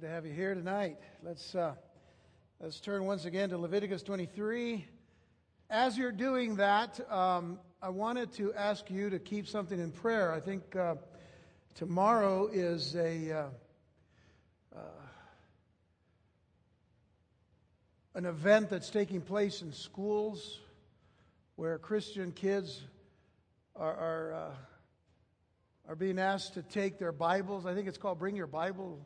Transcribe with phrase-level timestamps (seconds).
[0.00, 0.96] Good to have you here tonight.
[1.22, 1.74] Let's, uh,
[2.58, 4.86] let's turn once again to Leviticus 23.
[5.68, 10.32] As you're doing that, um, I wanted to ask you to keep something in prayer.
[10.32, 10.94] I think uh,
[11.74, 13.44] tomorrow is a uh,
[14.74, 14.78] uh
[18.14, 20.60] an event that's taking place in schools
[21.56, 22.80] where Christian kids
[23.76, 27.66] are, are, uh, are being asked to take their Bibles.
[27.66, 28.98] I think it's called Bring Your Bible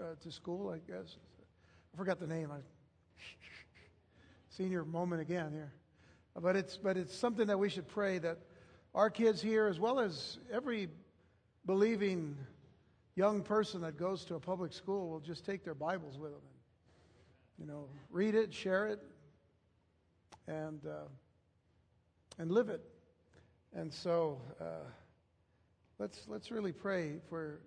[0.00, 1.16] uh, to School, I guess.
[1.94, 2.50] I forgot the name.
[2.50, 2.58] I,
[4.50, 5.72] senior moment again here.
[6.40, 8.38] But it's, but it's something that we should pray that
[8.94, 10.88] our kids here, as well as every
[11.66, 12.36] believing
[13.14, 16.40] young person that goes to a public school, will just take their Bibles with them
[17.58, 19.02] and, you know, read it, share it,
[20.46, 20.84] and.
[20.86, 21.08] Uh,
[22.38, 22.80] and live it.
[23.74, 24.86] And so uh,
[25.98, 27.60] let's, let's really pray for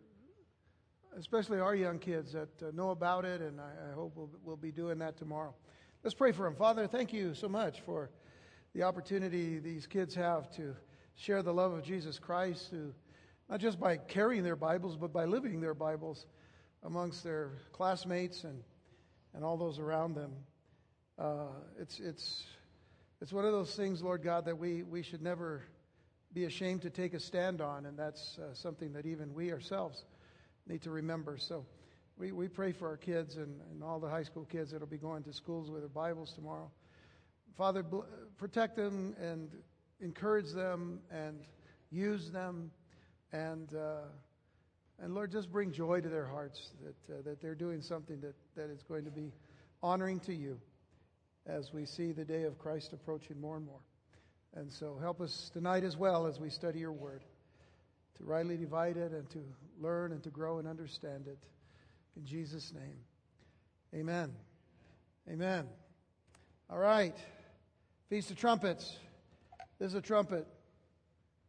[1.18, 4.58] especially our young kids that uh, know about it, and I, I hope we'll, we'll,
[4.58, 5.54] be doing that tomorrow.
[6.04, 6.56] Let's pray for them.
[6.56, 8.10] Father, thank you so much for
[8.74, 10.76] the opportunity these kids have to
[11.16, 12.74] share the love of Jesus Christ,
[13.50, 16.26] not just by carrying their Bibles, but by living their Bibles
[16.84, 18.64] amongst their classmates and,
[19.34, 20.32] and all those around them.
[21.20, 21.48] Uh,
[21.80, 22.44] it's, it's
[23.22, 25.62] it's one of those things, Lord God, that we, we should never
[26.34, 30.06] be ashamed to take a stand on, and that's uh, something that even we ourselves
[30.72, 31.38] need to remember.
[31.38, 31.66] So
[32.18, 34.88] we, we pray for our kids and, and all the high school kids that will
[34.88, 36.72] be going to schools with their Bibles tomorrow.
[37.58, 38.02] Father, bl-
[38.38, 39.50] protect them and
[40.00, 41.42] encourage them and
[41.92, 42.72] use them
[43.34, 44.06] and uh,
[45.04, 48.36] and Lord, just bring joy to their hearts that, uh, that they're doing something that,
[48.56, 49.34] that is going to be
[49.82, 50.60] honoring to you
[51.48, 53.80] as we see the day of Christ approaching more and more.
[54.54, 57.24] And so help us tonight as well as we study your word
[58.18, 59.40] to rightly divide it and to
[59.82, 61.40] learn and to grow and understand it.
[62.16, 63.00] In Jesus' name,
[63.94, 64.34] amen.
[65.30, 65.68] Amen.
[66.70, 67.16] All right.
[68.10, 68.98] Feast of Trumpets.
[69.80, 70.48] This is a trumpet.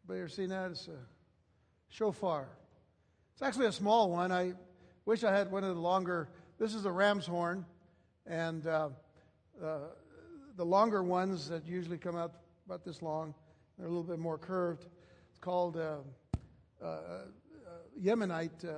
[0.04, 0.71] Anybody ever seen that?
[0.71, 0.98] It's a
[1.88, 2.48] shofar.
[3.34, 4.31] It's actually a small one.
[4.31, 4.53] I
[5.04, 6.28] wish I had one of the longer.
[6.59, 7.65] This is a ram's horn.
[8.26, 8.66] And.
[8.66, 8.88] Uh,
[9.62, 9.78] uh,
[10.56, 12.32] the longer ones that usually come out
[12.66, 13.34] about this long,
[13.78, 14.87] they're a little bit more curved.
[15.31, 15.97] It's called uh,
[16.82, 17.22] uh,
[18.00, 18.69] Yemenite uh,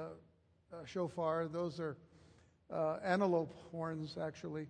[0.72, 1.46] uh, shofar.
[1.46, 1.96] Those are
[2.72, 4.66] uh, antelope horns, actually.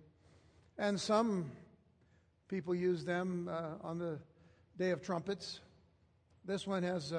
[0.77, 1.51] And some
[2.47, 4.19] people use them uh, on the
[4.77, 5.61] Day of Trumpets.
[6.43, 7.13] This one has,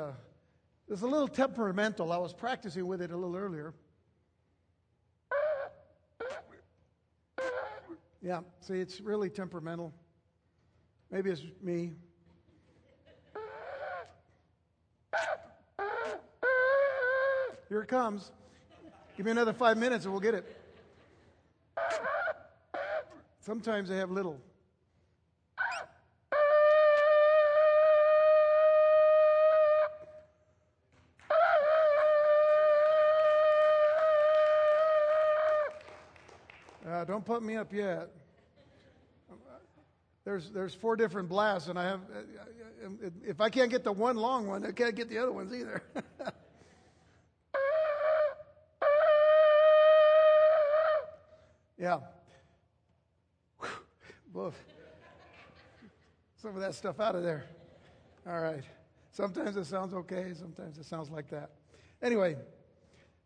[0.88, 2.12] it's a little temperamental.
[2.12, 3.74] I was practicing with it a little earlier.
[8.22, 9.92] Yeah, see, it's really temperamental.
[11.10, 11.92] Maybe it's me.
[17.68, 18.30] Here it comes.
[19.16, 20.56] Give me another five minutes and we'll get it.
[23.40, 24.38] Sometimes they have little.
[36.88, 38.10] Uh, don't put me up yet.
[40.24, 43.92] There's, there's four different blasts, and I have, uh, uh, if I can't get the
[43.92, 45.82] one long one, I can't get the other ones either.
[51.86, 52.00] yeah.
[54.32, 54.54] Woof.
[56.34, 57.44] Some of that stuff out of there.
[58.26, 58.64] All right.
[59.12, 61.50] Sometimes it sounds okay, sometimes it sounds like that.
[62.02, 62.34] Anyway,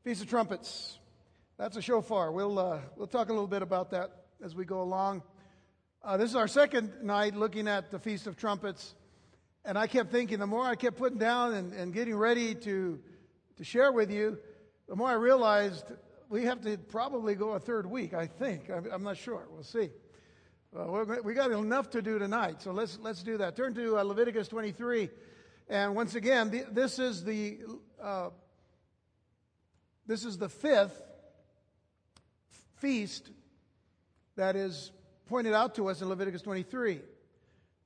[0.04, 0.98] Feast of Trumpets.
[1.56, 2.32] That's a shofar.
[2.32, 4.10] We'll, uh, we'll talk a little bit about that
[4.44, 5.22] as we go along.
[6.04, 8.94] Uh, this is our second night looking at the Feast of Trumpets.
[9.64, 13.00] And I kept thinking, the more I kept putting down and, and getting ready to,
[13.56, 14.36] to share with you,
[14.86, 15.86] the more I realized
[16.30, 18.70] we have to probably go a third week, I think.
[18.70, 19.46] I'm, I'm not sure.
[19.50, 19.90] We'll see.
[20.74, 23.56] Uh, we got enough to do tonight, so let's, let's do that.
[23.56, 25.10] Turn to uh, Leviticus 23.
[25.68, 27.58] And once again, the, this is the,
[28.00, 28.30] uh,
[30.06, 31.02] this is the fifth
[32.76, 33.28] feast
[34.36, 34.92] that is
[35.26, 37.00] pointed out to us in Leviticus 23.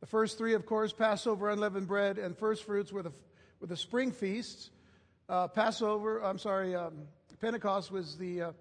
[0.01, 3.13] The first three, of course, Passover, unleavened bread, and first fruits were the,
[3.61, 4.69] were the spring feasts.
[5.31, 6.93] Uh, Passover, I'm sorry, um,
[7.45, 8.53] Pentecost was the, uh,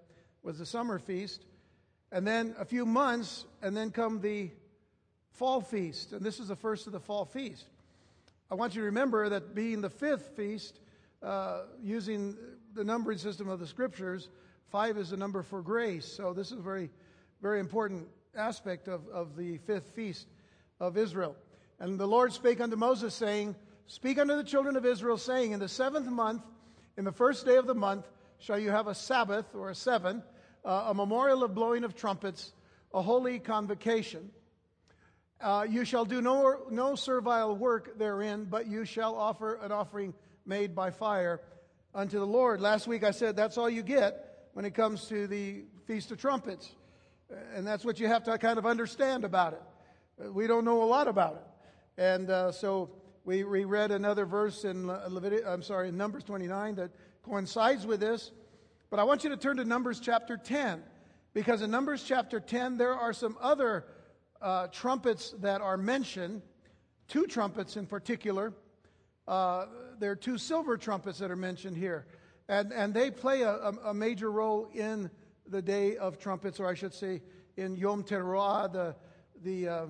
[0.42, 1.46] was the summer feast.
[2.12, 4.50] And then a few months, and then come the
[5.32, 6.12] fall feast.
[6.12, 7.64] And this is the first of the fall feast.
[8.50, 10.80] I want you to remember that being the fifth feast,
[11.22, 12.36] uh, using
[12.74, 14.28] the numbering system of the scriptures,
[14.68, 16.04] Five is the number for grace.
[16.04, 16.90] So this is a very,
[17.40, 18.06] very important
[18.36, 20.26] aspect of, of the fifth feast
[20.78, 21.36] of Israel.
[21.80, 23.56] And the Lord spake unto Moses, saying,
[23.86, 26.42] Speak unto the children of Israel, saying, In the seventh month,
[26.98, 28.06] in the first day of the month,
[28.44, 30.22] shall you have a Sabbath or a seven
[30.64, 32.52] uh, a memorial of blowing of trumpets,
[32.92, 34.30] a holy convocation.
[35.40, 40.14] Uh, you shall do no, no servile work therein, but you shall offer an offering
[40.46, 41.40] made by fire
[41.94, 42.60] unto the Lord.
[42.60, 46.18] Last week I said that's all you get when it comes to the Feast of
[46.18, 46.70] Trumpets.
[47.54, 50.32] And that's what you have to kind of understand about it.
[50.32, 52.02] We don't know a lot about it.
[52.02, 52.90] And uh, so
[53.24, 56.90] we reread another verse in Leviticus, I'm sorry, in Numbers 29 that
[57.24, 58.30] coincides with this.
[58.90, 60.82] But I want you to turn to Numbers chapter 10,
[61.32, 63.86] because in Numbers chapter 10, there are some other
[64.40, 66.42] uh, trumpets that are mentioned,
[67.08, 68.52] two trumpets in particular.
[69.26, 69.66] Uh,
[69.98, 72.06] there are two silver trumpets that are mentioned here.
[72.48, 75.10] And, and they play a, a, major role in
[75.48, 77.22] the day of trumpets, or I should say,
[77.56, 78.94] in Yom Teruah, the,
[79.42, 79.86] the, uh,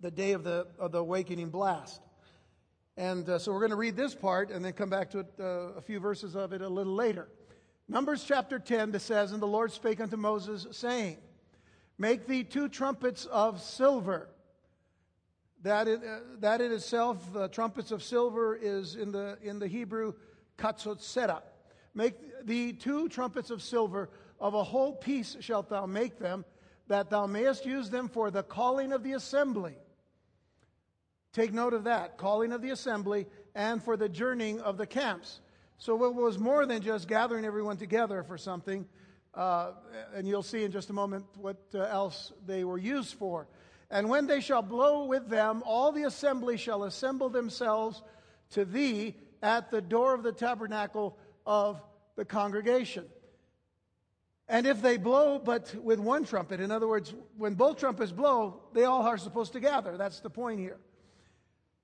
[0.00, 2.00] the day of the, of the awakening blast.
[2.98, 5.26] And uh, so we're going to read this part and then come back to it,
[5.38, 5.44] uh,
[5.76, 7.28] a few verses of it a little later.
[7.88, 11.18] Numbers chapter 10 it says, And the Lord spake unto Moses, saying,
[11.96, 14.28] Make thee two trumpets of silver.
[15.62, 19.68] That in, uh, that in itself, the trumpets of silver is in the, in the
[19.68, 20.14] Hebrew
[20.58, 21.42] katzotzera.
[21.94, 24.10] Make thee two trumpets of silver,
[24.40, 26.44] of a whole piece shalt thou make them,
[26.88, 29.76] that thou mayest use them for the calling of the assembly.
[31.38, 35.38] Take note of that calling of the assembly and for the journeying of the camps.
[35.76, 38.88] So it was more than just gathering everyone together for something.
[39.32, 39.70] Uh,
[40.16, 43.46] and you'll see in just a moment what uh, else they were used for.
[43.88, 48.02] And when they shall blow with them, all the assembly shall assemble themselves
[48.50, 51.80] to thee at the door of the tabernacle of
[52.16, 53.04] the congregation.
[54.48, 58.60] And if they blow but with one trumpet, in other words, when both trumpets blow,
[58.72, 59.96] they all are supposed to gather.
[59.96, 60.78] That's the point here.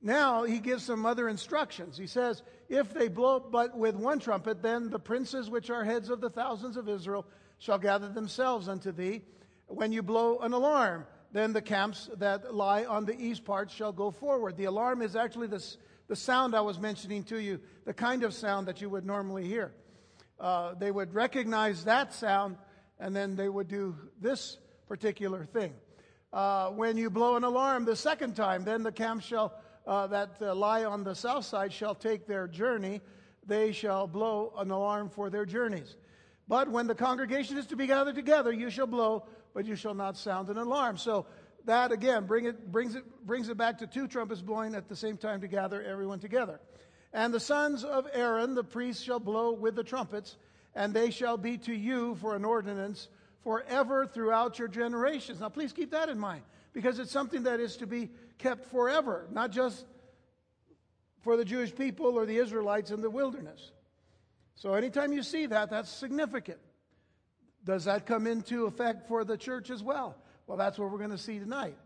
[0.04, 1.96] Now he gives some other instructions.
[1.96, 6.10] He says, If they blow but with one trumpet, then the princes which are heads
[6.10, 7.26] of the thousands of Israel
[7.58, 9.22] shall gather themselves unto thee.
[9.66, 13.92] When you blow an alarm, then the camps that lie on the east part shall
[13.92, 14.58] go forward.
[14.58, 18.34] The alarm is actually this, the sound I was mentioning to you, the kind of
[18.34, 19.72] sound that you would normally hear.
[20.38, 22.58] Uh, they would recognize that sound,
[23.00, 25.72] and then they would do this particular thing.
[26.30, 29.54] Uh, when you blow an alarm the second time, then the camp shall
[29.86, 33.00] uh, that uh, lie on the south side shall take their journey.
[33.46, 35.96] They shall blow an alarm for their journeys.
[36.48, 39.94] But when the congregation is to be gathered together, you shall blow but you shall
[39.94, 40.98] not sound an alarm.
[40.98, 41.26] So
[41.64, 44.96] that again bring it, brings, it, brings it back to two trumpets blowing at the
[44.96, 46.60] same time to gather everyone together.
[47.12, 50.36] And the sons of Aaron, the priests, shall blow with the trumpets,
[50.74, 53.08] and they shall be to you for an ordinance
[53.44, 55.40] forever throughout your generations.
[55.40, 56.42] Now, please keep that in mind,
[56.72, 58.10] because it's something that is to be
[58.44, 59.86] kept forever, not just
[61.22, 63.72] for the Jewish people or the Israelites in the wilderness.
[64.54, 66.58] So, anytime you see that, that's significant.
[67.64, 70.16] Does that come into effect for the church as well?
[70.46, 71.78] Well, that's what we're going to see tonight.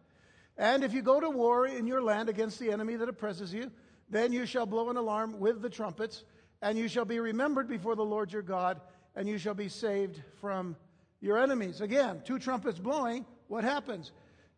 [0.56, 3.70] And if you go to war in your land against the enemy that oppresses you,
[4.10, 6.24] then you shall blow an alarm with the trumpets,
[6.60, 8.80] and you shall be remembered before the Lord your God,
[9.14, 10.74] and you shall be saved from
[11.20, 11.80] your enemies.
[11.80, 14.10] Again, two trumpets blowing, what happens?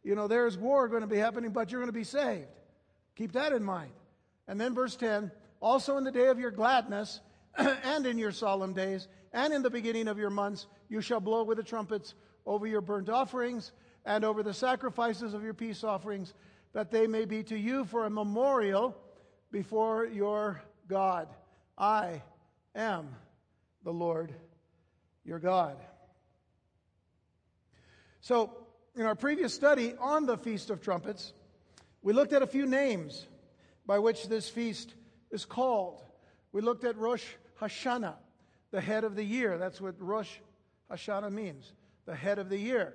[0.03, 2.49] You know, there's war going to be happening, but you're going to be saved.
[3.17, 3.93] Keep that in mind.
[4.49, 5.31] And then verse 10
[5.61, 7.21] also in the day of your gladness
[7.59, 11.45] and in your solemn days and in the beginning of your months, you shall blow
[11.45, 12.15] with the trumpets
[12.47, 13.73] over your burnt offerings
[14.05, 16.35] and over the sacrifices of your peace offerings,
[16.73, 18.97] that they may be to you for a memorial
[19.53, 21.29] before your God.
[21.77, 22.23] I
[22.75, 23.15] am
[23.85, 24.33] the Lord
[25.25, 25.77] your God.
[28.21, 28.60] So,
[28.97, 31.33] in our previous study on the Feast of Trumpets,
[32.03, 33.27] we looked at a few names
[33.87, 34.95] by which this feast
[35.31, 36.03] is called.
[36.53, 37.25] We looked at Rosh
[37.61, 38.15] Hashanah,
[38.71, 39.59] the head of the year.
[39.59, 40.37] That's what Rosh
[40.91, 41.73] Hashanah means,
[42.07, 42.95] the head of the year.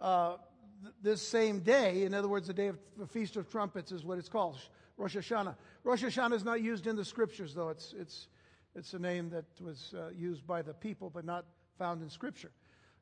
[0.00, 0.36] Uh,
[0.82, 4.04] th- this same day, in other words, the day of the Feast of Trumpets is
[4.04, 4.58] what it's called,
[4.96, 5.54] Rosh Hashanah.
[5.84, 7.68] Rosh Hashanah is not used in the scriptures, though.
[7.68, 8.28] It's, it's,
[8.74, 11.44] it's a name that was uh, used by the people, but not
[11.78, 12.50] found in scripture.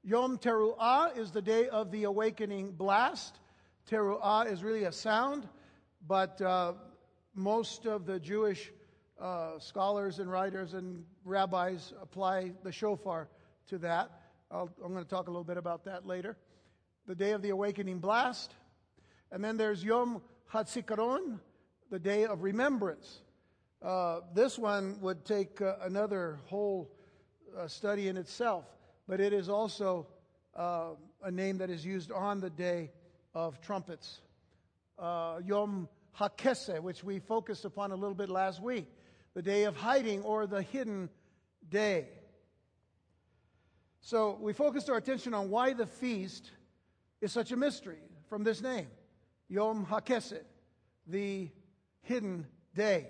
[0.08, 3.40] Yom Teruah is the day of the awakening blast.
[3.90, 5.48] Teruah is really a sound,
[6.06, 6.74] but uh,
[7.34, 8.70] most of the Jewish
[9.20, 13.28] uh, scholars and writers and rabbis apply the shofar
[13.66, 14.12] to that.
[14.52, 16.36] i am going to talk a little bit about that later.
[17.08, 18.54] The day of the awakening blast.
[19.32, 20.22] And then there's Yom
[20.52, 21.40] Hatzikaron,
[21.90, 23.22] the day of remembrance.
[23.82, 26.92] Uh, this one would take uh, another whole
[27.58, 28.66] uh, study in itself,
[29.08, 30.06] but it is also
[30.54, 30.90] uh,
[31.22, 32.90] a name that is used on the day
[33.34, 34.20] of trumpets.
[34.98, 38.86] Uh, Yom HaKeseh, which we focused upon a little bit last week
[39.34, 41.10] the day of hiding or the hidden
[41.68, 42.08] day.
[44.00, 46.50] So we focused our attention on why the feast
[47.20, 47.98] is such a mystery
[48.28, 48.86] from this name
[49.48, 50.42] Yom HaKeseh,
[51.06, 51.50] the
[52.02, 53.08] hidden day.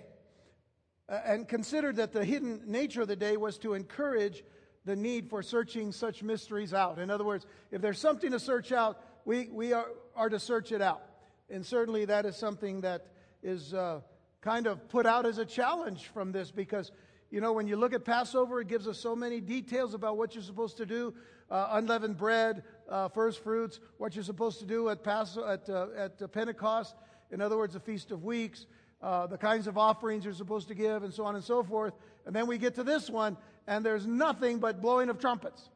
[1.07, 4.43] And considered that the hidden nature of the day was to encourage
[4.87, 6.97] the need for searching such mysteries out.
[6.97, 10.71] In other words, if there's something to search out, we, we are, are to search
[10.71, 11.03] it out.
[11.49, 13.05] And certainly that is something that
[13.43, 13.99] is uh,
[14.41, 16.91] kind of put out as a challenge from this because
[17.29, 20.33] you know, when you look at Passover, it gives us so many details about what
[20.33, 21.13] you're supposed to do
[21.51, 25.87] uh, unleavened bread, uh, first fruits, what you're supposed to do at, Pas- at, uh,
[25.97, 26.95] at Pentecost,
[27.31, 28.65] in other words, the Feast of Weeks,
[29.01, 31.93] uh, the kinds of offerings you're supposed to give, and so on and so forth.
[32.25, 33.37] And then we get to this one,
[33.67, 35.69] and there's nothing but blowing of trumpets.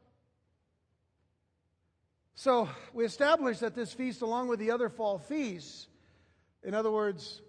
[2.34, 5.86] So we established that this feast, along with the other fall feasts,
[6.64, 7.42] in other words,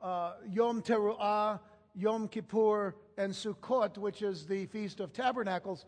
[0.00, 1.58] uh, Yom Teruah,
[1.94, 5.84] Yom Kippur, and Sukkot, which is the Feast of Tabernacles,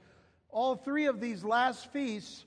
[0.51, 2.45] all three of these last feasts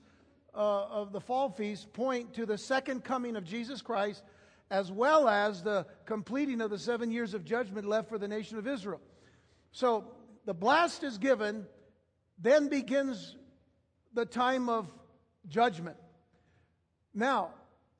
[0.54, 4.22] uh, of the fall feast point to the second coming of Jesus Christ,
[4.70, 8.58] as well as the completing of the seven years of judgment left for the nation
[8.58, 9.00] of Israel.
[9.72, 10.04] So
[10.44, 11.66] the blast is given,
[12.38, 13.36] then begins
[14.12, 14.90] the time of
[15.48, 15.96] judgment.
[17.14, 17.50] Now,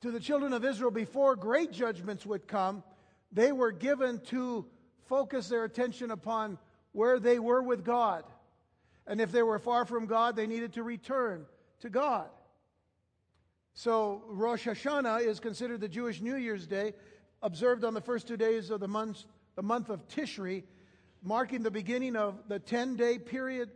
[0.03, 2.83] to the children of Israel, before great judgments would come,
[3.33, 4.67] they were given to
[5.07, 6.59] focus their attention upon
[6.93, 8.25] where they were with God.
[9.07, 11.47] And if they were far from God, they needed to return
[11.81, 12.29] to God.
[13.75, 16.95] So Rosh Hashanah is considered the Jewish New Year's Day,
[17.43, 19.25] observed on the first two days of the month,
[19.57, 20.63] the month of Tishri,
[21.25, 23.71] marking the beginning of the 10 day period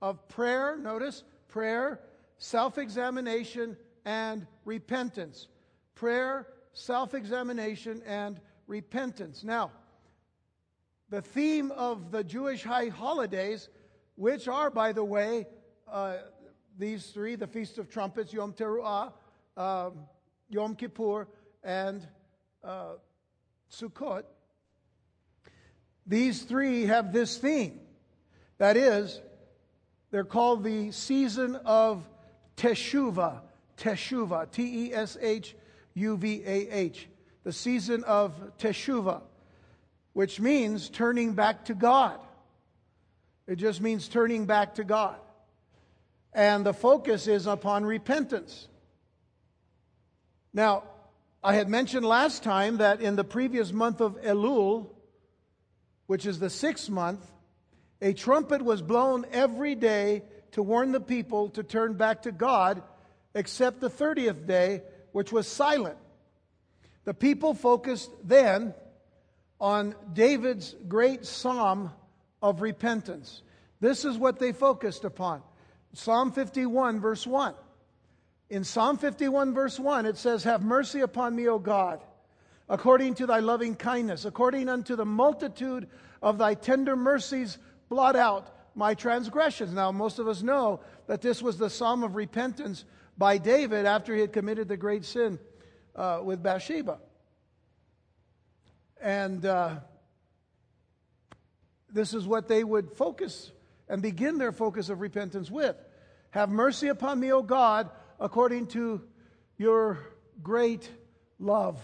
[0.00, 0.76] of prayer.
[0.76, 2.00] Notice prayer,
[2.38, 5.48] self examination, and repentance.
[5.94, 9.44] Prayer, self examination, and repentance.
[9.44, 9.72] Now,
[11.10, 13.68] the theme of the Jewish high holidays,
[14.14, 15.46] which are, by the way,
[15.90, 16.16] uh,
[16.78, 19.12] these three the Feast of Trumpets, Yom Teruah,
[19.56, 20.06] um,
[20.48, 21.28] Yom Kippur,
[21.62, 22.06] and
[22.64, 22.94] uh,
[23.70, 24.24] Sukkot.
[26.06, 27.80] These three have this theme.
[28.58, 29.20] That is,
[30.10, 32.06] they're called the season of
[32.56, 33.40] Teshuvah.
[33.76, 34.50] Teshuvah.
[34.50, 35.54] T E S H
[35.94, 37.08] U V A H.
[37.44, 39.22] The season of Teshuvah
[40.12, 42.18] which means turning back to God.
[43.46, 45.16] It just means turning back to God.
[46.32, 48.68] And the focus is upon repentance.
[50.52, 50.84] Now,
[51.42, 54.86] I had mentioned last time that in the previous month of Elul,
[56.12, 57.26] which is the sixth month,
[58.02, 62.82] a trumpet was blown every day to warn the people to turn back to God,
[63.34, 65.96] except the 30th day, which was silent.
[67.04, 68.74] The people focused then
[69.58, 71.90] on David's great psalm
[72.42, 73.42] of repentance.
[73.80, 75.40] This is what they focused upon.
[75.94, 77.54] Psalm 51, verse 1.
[78.50, 82.02] In Psalm 51, verse 1, it says, Have mercy upon me, O God,
[82.72, 85.86] according to thy loving kindness, according unto the multitude
[86.22, 87.58] of thy tender mercies,
[87.90, 89.74] blot out my transgressions.
[89.74, 92.86] Now, most of us know that this was the psalm of repentance
[93.18, 95.38] by David after he had committed the great sin
[95.94, 96.98] uh, with Bathsheba.
[99.02, 99.74] And uh,
[101.92, 103.52] this is what they would focus
[103.86, 105.76] and begin their focus of repentance with.
[106.30, 109.02] Have mercy upon me, O God, according to
[109.58, 109.98] your
[110.42, 110.88] great
[111.38, 111.78] love.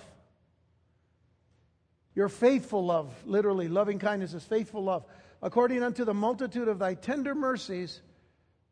[2.18, 5.04] Your faithful love, literally, loving kindness is faithful love.
[5.40, 8.00] According unto the multitude of thy tender mercies,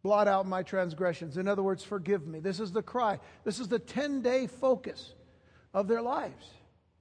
[0.02, 1.36] blot out my transgressions.
[1.36, 2.40] In other words, forgive me.
[2.40, 3.20] This is the cry.
[3.44, 5.14] This is the 10 day focus
[5.72, 6.44] of their lives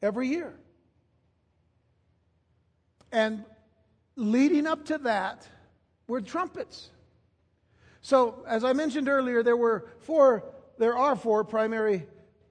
[0.03, 0.53] every year.
[3.11, 3.43] And
[4.15, 5.47] leading up to that
[6.07, 6.91] were trumpets.
[8.01, 10.43] So, as I mentioned earlier, there were four,
[10.77, 12.05] there are four primary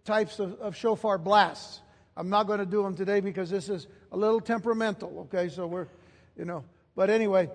[0.05, 1.81] types of, of shofar blasts.
[2.17, 5.49] I'm not going to do them today because this is a little temperamental, okay?
[5.49, 5.89] So we're,
[6.37, 7.51] you know, but anyway,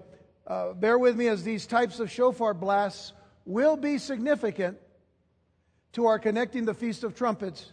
[0.46, 3.14] uh, bear with me as these types of shofar blasts
[3.46, 4.78] will be significant
[5.94, 7.72] to our connecting the Feast of Trumpets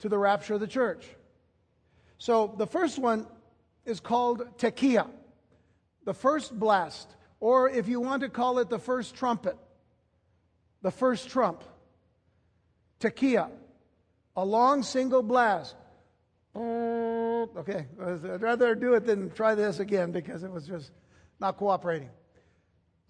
[0.00, 1.04] to the rapture of the church.
[2.18, 3.26] So the first one
[3.84, 5.08] is called tekiah,
[6.04, 7.08] the first blast,
[7.40, 9.56] or if you want to call it the first trumpet,
[10.82, 11.62] the first trump.
[13.00, 13.50] Tekiah,
[14.36, 15.74] a long single blast.
[16.56, 20.92] Okay, I'd rather do it than try this again because it was just
[21.40, 22.10] not cooperating.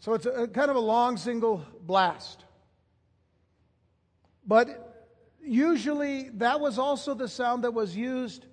[0.00, 2.44] So it's a, kind of a long single blast.
[4.46, 5.08] But
[5.42, 8.46] usually that was also the sound that was used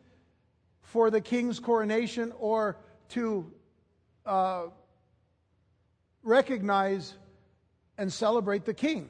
[0.81, 2.77] for the king's coronation or
[3.09, 3.51] to
[4.25, 4.65] uh,
[6.21, 7.15] recognize
[7.97, 9.09] and celebrate the king.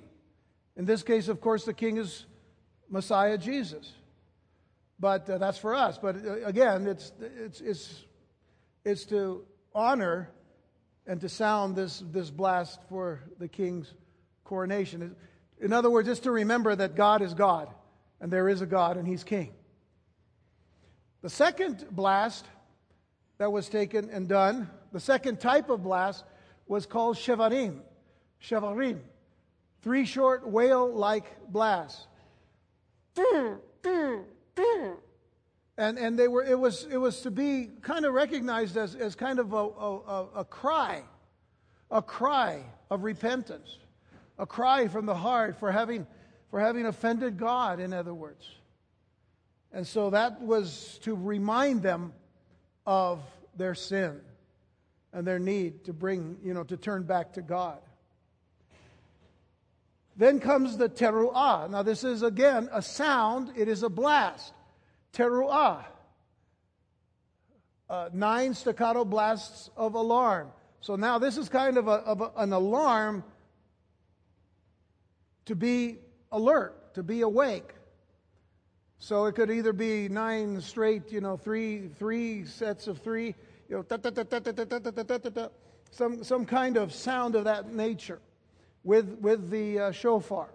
[0.75, 2.25] In this case, of course, the king is
[2.89, 3.93] Messiah Jesus.
[4.99, 5.97] But uh, that's for us.
[5.97, 8.05] But uh, again, it's, it's, it's,
[8.83, 10.29] it's to honor
[11.05, 13.93] and to sound this, this blast for the king's
[14.43, 15.15] coronation.
[15.59, 17.69] In other words, it's to remember that God is God,
[18.19, 19.53] and there is a God, and he's king.
[21.21, 22.45] The second blast
[23.37, 26.23] that was taken and done, the second type of blast,
[26.67, 27.79] was called shevarim.
[28.41, 28.99] Shevarim.
[29.81, 32.07] Three short wail like blasts.
[34.57, 34.97] Mm.
[35.77, 39.15] And, and they were, it, was, it was to be kind of recognized as, as
[39.15, 41.03] kind of a, a, a cry,
[41.91, 43.77] a cry of repentance,
[44.39, 46.07] a cry from the heart for having,
[46.49, 48.49] for having offended God, in other words.
[49.71, 52.13] And so that was to remind them
[52.87, 53.19] of
[53.55, 54.21] their sin
[55.13, 57.79] and their need to bring, you know, to turn back to God.
[60.17, 61.69] Then comes the teruah.
[61.69, 64.53] Now, this is again a sound, it is a blast.
[65.13, 65.85] Teruah.
[67.89, 70.49] Uh, nine staccato blasts of alarm.
[70.81, 73.23] So now this is kind of, a, of a, an alarm
[75.45, 75.99] to be
[76.31, 77.73] alert, to be awake.
[78.99, 83.35] So it could either be nine straight, you know, three three sets of three,
[83.69, 83.85] you know,
[85.91, 88.19] some some kind of sound of that nature,
[88.87, 90.47] with with the uh, shofar,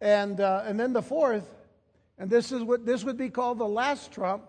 [0.00, 1.46] and uh, and then the fourth,
[2.18, 4.42] and this is what this would be called the last trump.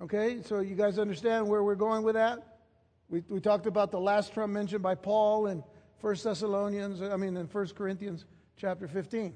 [0.00, 2.58] Okay, so you guys understand where we're going with that?
[3.08, 5.64] We we talked about the last trump mentioned by Paul in
[5.98, 8.24] First Thessalonians, I mean in First Corinthians
[8.56, 9.34] chapter fifteen.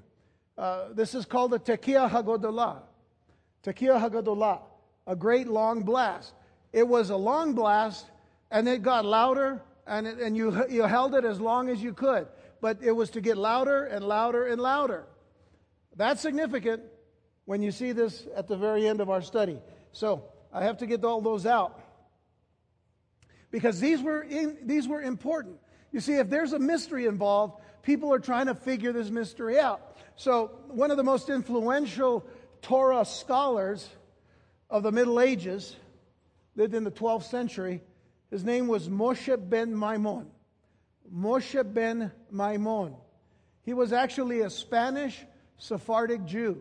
[0.56, 2.82] Uh, this is called the Tekiah Hagodolah.
[3.64, 4.60] Tekiah Hagodolah,
[5.08, 6.34] a great long blast.
[6.72, 8.06] It was a long blast,
[8.52, 11.92] and it got louder, and, it, and you, you held it as long as you
[11.92, 12.26] could.
[12.60, 15.04] But it was to get louder and louder and louder.
[15.96, 16.82] That's significant
[17.44, 19.58] when you see this at the very end of our study.
[19.92, 21.80] So I have to get all those out.
[23.50, 25.58] Because these were, in, these were important.
[25.92, 29.96] You see, if there's a mystery involved, people are trying to figure this mystery out.
[30.16, 32.26] So, one of the most influential
[32.62, 33.88] Torah scholars
[34.70, 35.76] of the Middle Ages
[36.56, 37.80] lived in the 12th century.
[38.34, 40.26] His name was Moshe ben Maimon.
[41.08, 42.96] Moshe ben Maimon.
[43.62, 45.24] He was actually a Spanish
[45.56, 46.60] Sephardic Jew.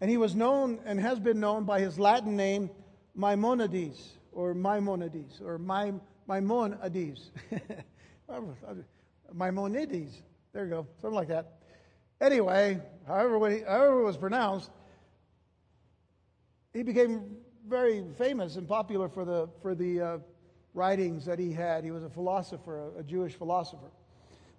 [0.00, 2.70] And he was known and has been known by his Latin name,
[3.16, 7.32] Maimonides, or Maimonides, or Maimonides.
[9.34, 10.22] Maimonides.
[10.52, 11.54] There you go, something like that.
[12.20, 14.70] Anyway, however, however it was pronounced,
[16.72, 20.18] he became very famous and popular for the, for the uh,
[20.74, 21.84] writings that he had.
[21.84, 23.90] He was a philosopher, a, a Jewish philosopher.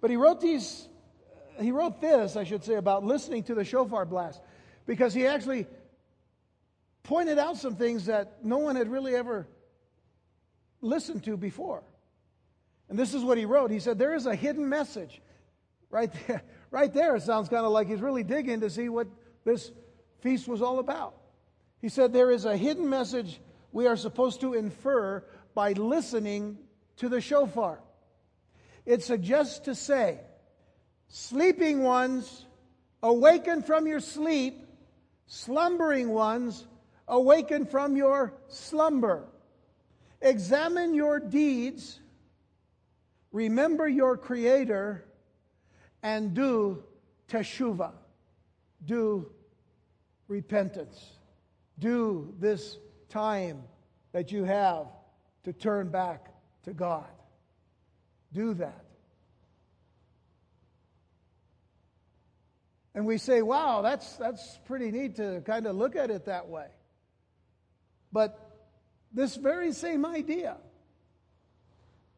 [0.00, 0.88] But he wrote these,
[1.60, 4.40] he wrote this, I should say, about listening to the shofar blast,
[4.86, 5.66] because he actually
[7.02, 9.46] pointed out some things that no one had really ever
[10.80, 11.82] listened to before.
[12.88, 13.70] And this is what he wrote.
[13.70, 15.20] He said, There is a hidden message
[15.90, 19.08] right there, right there, it sounds kind of like he's really digging to see what
[19.44, 19.72] this
[20.20, 21.14] feast was all about.
[21.80, 23.40] He said, There is a hidden message
[23.72, 26.58] we are supposed to infer by listening
[26.96, 27.80] to the shofar.
[28.86, 30.20] It suggests to say,
[31.08, 32.46] Sleeping ones,
[33.02, 34.66] awaken from your sleep,
[35.26, 36.66] slumbering ones,
[37.08, 39.24] awaken from your slumber.
[40.22, 41.98] Examine your deeds,
[43.32, 45.04] remember your Creator
[46.02, 46.82] and do
[47.28, 47.92] teshuva,
[48.84, 49.30] do
[50.28, 51.12] repentance,
[51.80, 53.62] do this time
[54.12, 54.86] that you have
[55.44, 56.28] to turn back
[56.64, 57.08] to God.
[58.32, 58.84] Do that.
[62.94, 66.48] And we say, wow, that's, that's pretty neat to kind of look at it that
[66.48, 66.66] way.
[68.12, 68.38] But
[69.12, 70.56] this very same idea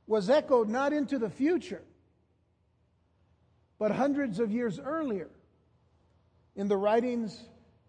[0.06, 1.82] was echoed not into the future,
[3.78, 5.28] but hundreds of years earlier
[6.56, 7.38] in the writings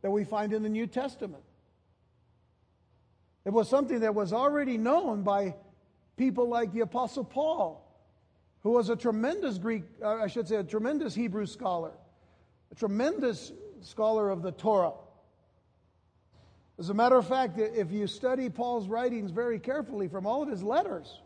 [0.02, 1.44] that we find in the New Testament.
[3.46, 5.56] It was something that was already known by
[6.16, 7.80] people like the Apostle Paul,
[8.62, 11.92] who was a tremendous Greek, uh, I should say, a tremendous Hebrew scholar,
[12.72, 13.52] a tremendous
[13.82, 14.94] scholar of the Torah.
[16.80, 20.50] As a matter of fact, if you study Paul's writings very carefully from all of
[20.50, 21.22] his letters,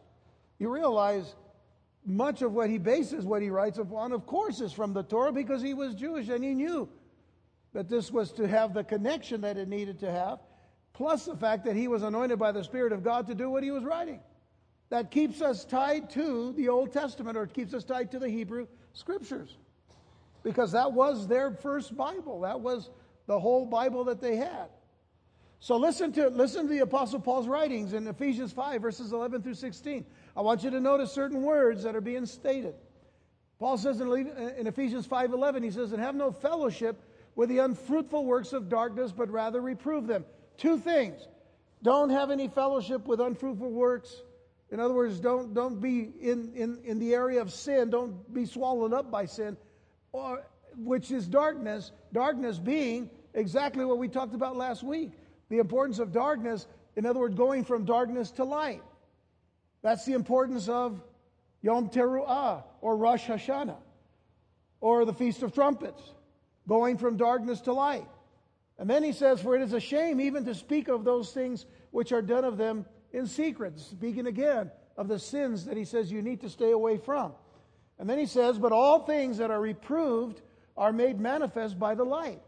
[0.59, 1.35] you realize
[2.05, 5.31] much of what he bases what he writes upon, of course, is from the Torah
[5.31, 6.89] because he was Jewish and he knew
[7.73, 10.39] that this was to have the connection that it needed to have,
[10.97, 13.61] plus the fact that he was anointed by the Spirit of God to do what
[13.61, 14.19] he was writing.
[14.89, 18.67] that keeps us tied to the Old Testament or keeps us tied to the Hebrew
[18.93, 19.57] Scriptures.
[20.43, 22.41] Because that was their first Bible.
[22.41, 22.89] That was
[23.27, 24.69] the whole Bible that they had.
[25.59, 29.55] So listen to listen to the Apostle Paul's writings in Ephesians 5, verses 11 through
[29.55, 30.05] 16.
[30.35, 32.75] I want you to notice certain words that are being stated.
[33.59, 34.09] Paul says in,
[34.57, 37.03] in Ephesians 5:11, he says, "And have no fellowship
[37.35, 40.25] with the unfruitful works of darkness, but rather reprove them."
[40.57, 41.27] Two things.
[41.83, 44.23] Don't have any fellowship with unfruitful works.
[44.71, 47.89] In other words, don't, don't be in, in, in the area of sin.
[47.89, 49.55] Don't be swallowed up by sin,
[50.11, 51.91] or, which is darkness.
[52.11, 55.11] Darkness being exactly what we talked about last week
[55.49, 58.83] the importance of darkness, in other words, going from darkness to light.
[59.81, 61.01] That's the importance of
[61.61, 63.77] Yom Teruah or Rosh Hashanah
[64.81, 66.01] or the Feast of Trumpets,
[66.67, 68.07] going from darkness to light.
[68.79, 71.65] And then he says, For it is a shame even to speak of those things
[71.91, 73.79] which are done of them in secret.
[73.79, 77.33] Speaking again of the sins that he says you need to stay away from.
[77.99, 80.41] And then he says, But all things that are reproved
[80.75, 82.41] are made manifest by the light.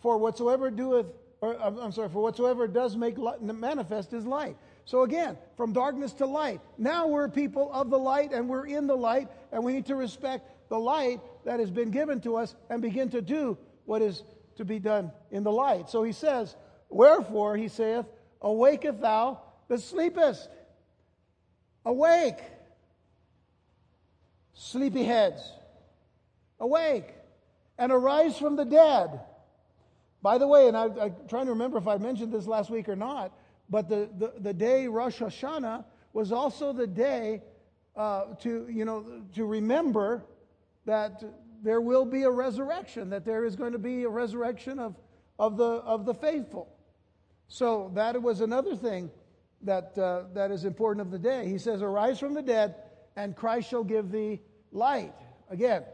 [0.00, 1.06] For whatsoever doeth
[1.40, 4.56] or I'm sorry, for whatsoever does make manifest is light.
[4.84, 6.60] So again, from darkness to light.
[6.76, 9.96] Now we're people of the light and we're in the light, and we need to
[9.96, 14.22] respect the light that has been given to us and begin to do what is
[14.60, 15.90] to be done in the light.
[15.90, 16.56] So he says,
[16.88, 18.06] Wherefore, he saith,
[18.42, 20.48] Awaketh thou that sleepest.
[21.84, 22.38] Awake.
[24.54, 25.42] Sleepy heads.
[26.58, 27.14] Awake.
[27.76, 29.20] And arise from the dead
[30.22, 32.88] by the way, and I, am trying to remember if I mentioned this last week
[32.88, 33.32] or not,
[33.70, 37.42] but the, the, the day Rosh Hashanah was also the day
[37.96, 40.24] uh, to, you know, to remember
[40.84, 41.22] that
[41.62, 44.96] there will be a resurrection, that there is going to be a resurrection of,
[45.38, 46.68] of, the, of the faithful.
[47.48, 49.10] So that was another thing
[49.62, 51.48] that, uh, that is important of the day.
[51.48, 52.76] He says, Arise from the dead,
[53.16, 54.40] and Christ shall give thee
[54.72, 55.14] light.
[55.50, 55.84] Again,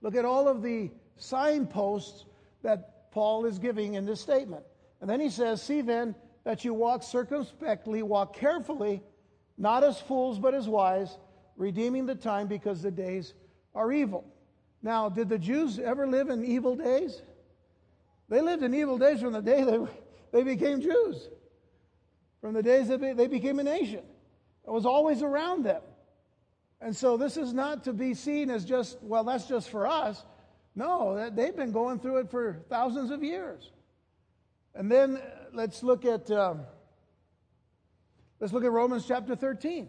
[0.00, 2.24] look at all of the signposts
[2.62, 4.64] that Paul is giving in this statement.
[5.00, 9.02] And then he says, See then that you walk circumspectly, walk carefully,
[9.56, 11.18] not as fools, but as wise,
[11.56, 13.34] redeeming the time because the days
[13.78, 14.24] are evil.
[14.82, 17.22] Now, did the Jews ever live in evil days?
[18.28, 19.78] They lived in evil days from the day they,
[20.32, 21.28] they became Jews,
[22.40, 24.02] from the days that they became a nation.
[24.66, 25.82] It was always around them.
[26.80, 30.24] And so this is not to be seen as just, well, that's just for us.
[30.74, 33.70] No, they've been going through it for thousands of years.
[34.74, 35.20] And then uh,
[35.52, 36.60] let's look at um,
[38.38, 39.88] let's look at Romans chapter 13.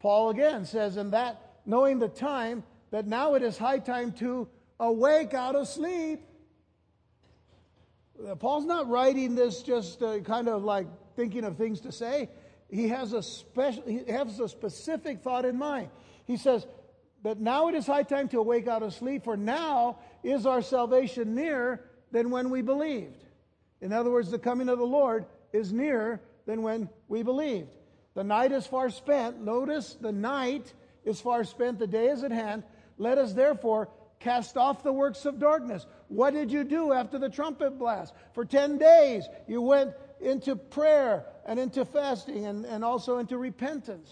[0.00, 2.64] Paul again says, "In that knowing the time
[2.94, 4.46] that now it is high time to
[4.78, 6.20] awake out of sleep."
[8.24, 12.30] Uh, Paul's not writing this just uh, kind of like thinking of things to say.
[12.70, 15.88] He has a special he has a specific thought in mind.
[16.24, 16.64] He says,
[17.24, 20.62] that now it is high time to awake out of sleep, for now is our
[20.62, 21.80] salvation nearer
[22.12, 23.24] than when we believed.
[23.80, 27.74] In other words, the coming of the Lord is nearer than when we believed.
[28.14, 29.40] The night is far spent.
[29.40, 30.72] Notice the night
[31.04, 32.62] is far spent, the day is at hand.
[32.98, 33.88] Let us therefore
[34.20, 35.86] cast off the works of darkness.
[36.08, 38.14] What did you do after the trumpet blast?
[38.32, 44.10] For 10 days you went into prayer and into fasting and, and also into repentance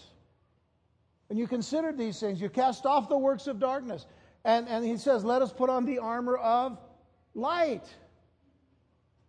[1.33, 4.05] and you considered these things, you cast off the works of darkness.
[4.45, 6.77] And, and he says, Let us put on the armor of
[7.33, 7.85] light.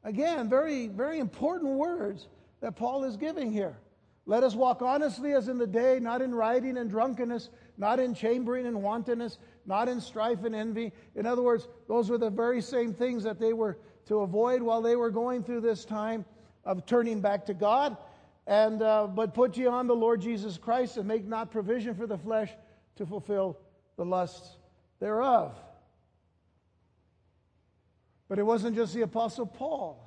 [0.02, 2.26] Again, very, very important words
[2.60, 3.78] that Paul is giving here.
[4.26, 8.14] Let us walk honestly as in the day, not in rioting and drunkenness, not in
[8.14, 10.92] chambering and wantonness, not in strife and envy.
[11.14, 14.82] In other words, those were the very same things that they were to avoid while
[14.82, 16.24] they were going through this time
[16.64, 17.96] of turning back to God.
[18.46, 22.06] And, uh, but put ye on the Lord Jesus Christ and make not provision for
[22.06, 22.50] the flesh
[22.96, 23.58] to fulfill
[23.96, 24.58] the lusts
[25.00, 25.56] thereof.
[28.28, 30.00] But it wasn't just the Apostle Paul.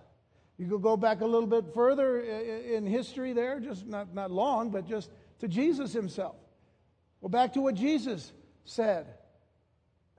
[0.58, 4.72] You could go back a little bit further in history there, just not, not long,
[4.72, 6.36] but just to Jesus himself.
[7.22, 8.32] Go back to what Jesus
[8.66, 9.08] said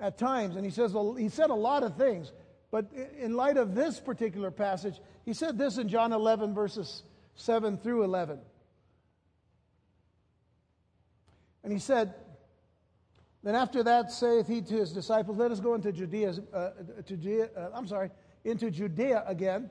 [0.01, 0.57] at times.
[0.57, 2.33] And he says he said a lot of things.
[2.71, 2.87] But
[3.19, 7.03] in light of this particular passage, he said this in John 11, verses
[7.35, 8.39] 7 through 11.
[11.65, 12.15] And he said,
[13.43, 16.71] Then after that saith he to his disciples, Let us go into Judea, uh,
[17.07, 18.11] to Judea uh, I'm sorry,
[18.45, 19.71] into Judea again.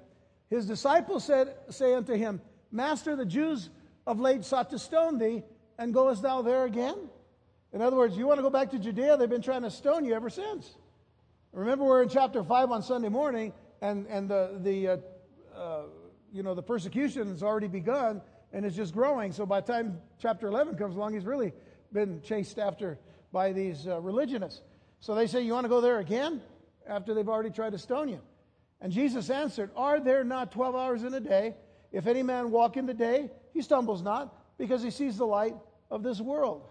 [0.50, 3.70] His disciples said, say unto him, Master, the Jews
[4.06, 5.44] of late sought to stone thee,
[5.78, 6.96] and goest thou there again?
[7.74, 9.18] In other words, you want to go back to Judea?
[9.18, 10.76] They've been trying to stone you ever since.
[11.52, 14.98] Remember, we're in chapter 5 on Sunday morning, and, and the, the uh,
[15.56, 15.82] uh,
[16.32, 18.22] you know, the persecution has already begun,
[18.54, 19.32] and it's just growing.
[19.32, 21.54] So by the time chapter 11 comes along, he's really
[21.92, 23.00] been chased after
[23.32, 24.62] by these uh, religionists.
[25.00, 26.42] So they say, You want to go there again?
[26.88, 28.22] After they've already tried to stone you.
[28.80, 31.56] And Jesus answered, Are there not 12 hours in a day?
[31.92, 35.56] If any man walk in the day, he stumbles not, because he sees the light
[35.90, 36.64] of this world.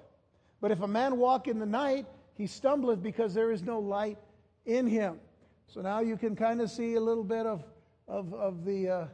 [0.61, 4.19] But if a man walk in the night, he stumbleth, because there is no light
[4.64, 5.19] in him.
[5.69, 7.64] So now you can kind of see a little bit of,
[8.09, 9.07] of, of the, uh,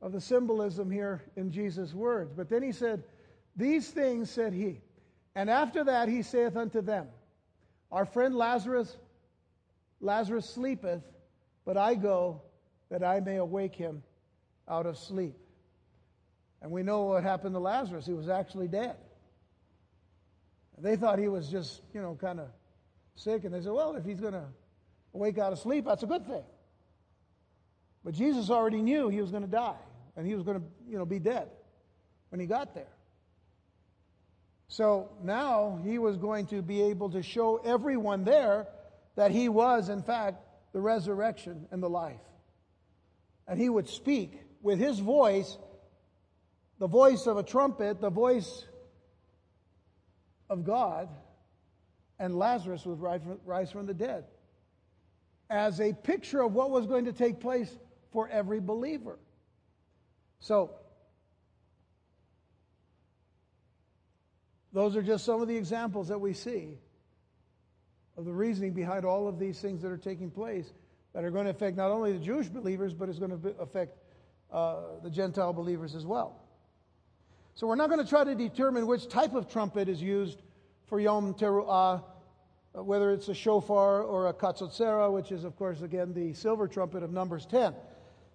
[0.00, 2.32] of the symbolism here in Jesus' words.
[2.34, 3.02] But then he said,
[3.56, 4.80] These things said he.
[5.34, 7.08] And after that he saith unto them,
[7.90, 8.96] Our friend Lazarus,
[10.00, 11.02] Lazarus sleepeth,
[11.64, 12.42] but I go
[12.90, 14.02] that I may awake him
[14.68, 15.34] out of sleep.
[16.62, 18.06] And we know what happened to Lazarus.
[18.06, 18.96] He was actually dead.
[20.78, 22.48] They thought he was just, you know, kind of
[23.14, 23.44] sick.
[23.44, 24.44] And they said, well, if he's going to
[25.12, 26.44] wake out of sleep, that's a good thing.
[28.04, 29.78] But Jesus already knew he was going to die
[30.16, 31.48] and he was going to, you know, be dead
[32.28, 32.86] when he got there.
[34.68, 38.66] So now he was going to be able to show everyone there
[39.14, 42.20] that he was, in fact, the resurrection and the life.
[43.48, 45.56] And he would speak with his voice,
[46.78, 48.64] the voice of a trumpet, the voice
[50.48, 51.08] of God,
[52.18, 54.24] and Lazarus would rise from the dead
[55.48, 57.70] as a picture of what was going to take place
[58.12, 59.18] for every believer.
[60.40, 60.70] So,
[64.72, 66.78] those are just some of the examples that we see
[68.16, 70.72] of the reasoning behind all of these things that are taking place
[71.12, 73.96] that are going to affect not only the Jewish believers, but it's going to affect
[74.52, 76.40] uh, the Gentile believers as well.
[77.56, 80.40] So, we're not going to try to determine which type of trumpet is used
[80.86, 82.04] for Yom Teruah
[82.76, 86.68] uh, whether it's a shofar or a katzotzera, which is, of course, again, the silver
[86.68, 87.74] trumpet of Numbers 10,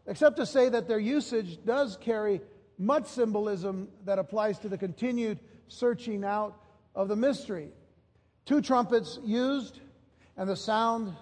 [0.08, 2.42] except to say that their usage does carry
[2.78, 6.58] much symbolism that applies to the continued searching out
[6.96, 7.70] of the mystery.
[8.46, 9.80] Two trumpets used,
[10.38, 11.14] and the sound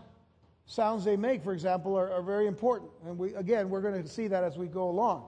[0.65, 2.91] sounds they make, for example, are, are very important.
[3.05, 5.25] And we, again, we're going to see that as we go along.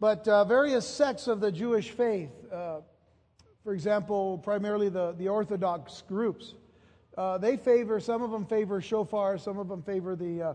[0.00, 2.80] But uh, various sects of the Jewish faith, uh,
[3.62, 6.54] for example, primarily the, the Orthodox groups,
[7.18, 10.54] uh, they favor, some of them favor shofar, some of them favor the, uh,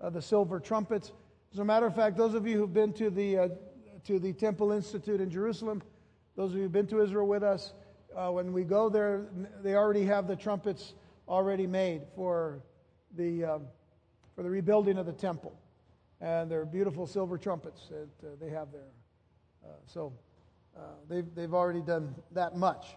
[0.00, 1.10] uh, the silver trumpets.
[1.52, 3.48] As a matter of fact, those of you who've been to the, uh,
[4.04, 5.82] to the Temple Institute in Jerusalem,
[6.36, 7.72] those of you who've been to Israel with us,
[8.14, 9.26] when we go there,
[9.60, 10.94] they already have the trumpets
[11.28, 12.62] already made for
[13.16, 13.62] the, um,
[14.36, 15.52] for the rebuilding of the temple.
[16.24, 18.88] And they're beautiful silver trumpets that uh, they have there.
[19.84, 20.10] so
[21.06, 22.96] they've, they've already done that much.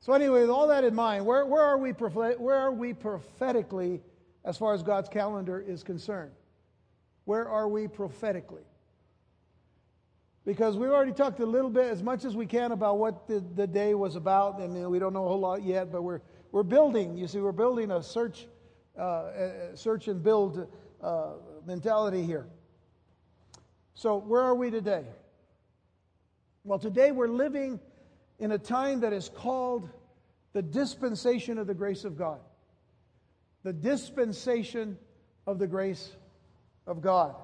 [0.00, 4.00] So, anyway, with all that in mind, where, where, are we where are we prophetically
[4.42, 6.30] as far as God's calendar is concerned?
[7.26, 8.62] Where are we prophetically?
[10.46, 13.44] Because we've already talked a little bit, as much as we can, about what the,
[13.54, 16.62] the day was about, and we don't know a whole lot yet, but we're, we're
[16.62, 17.18] building.
[17.18, 18.46] You see, we're building a search,
[18.98, 20.66] uh, search and build
[21.02, 21.32] uh,
[21.68, 22.46] mentality here.
[23.94, 25.04] So, where are we today?
[26.64, 27.78] Well, today we're living
[28.38, 29.88] in a time that is called
[30.54, 32.40] the dispensation of the grace of God.
[33.64, 34.96] The dispensation
[35.46, 36.10] of the grace
[36.86, 37.36] of God.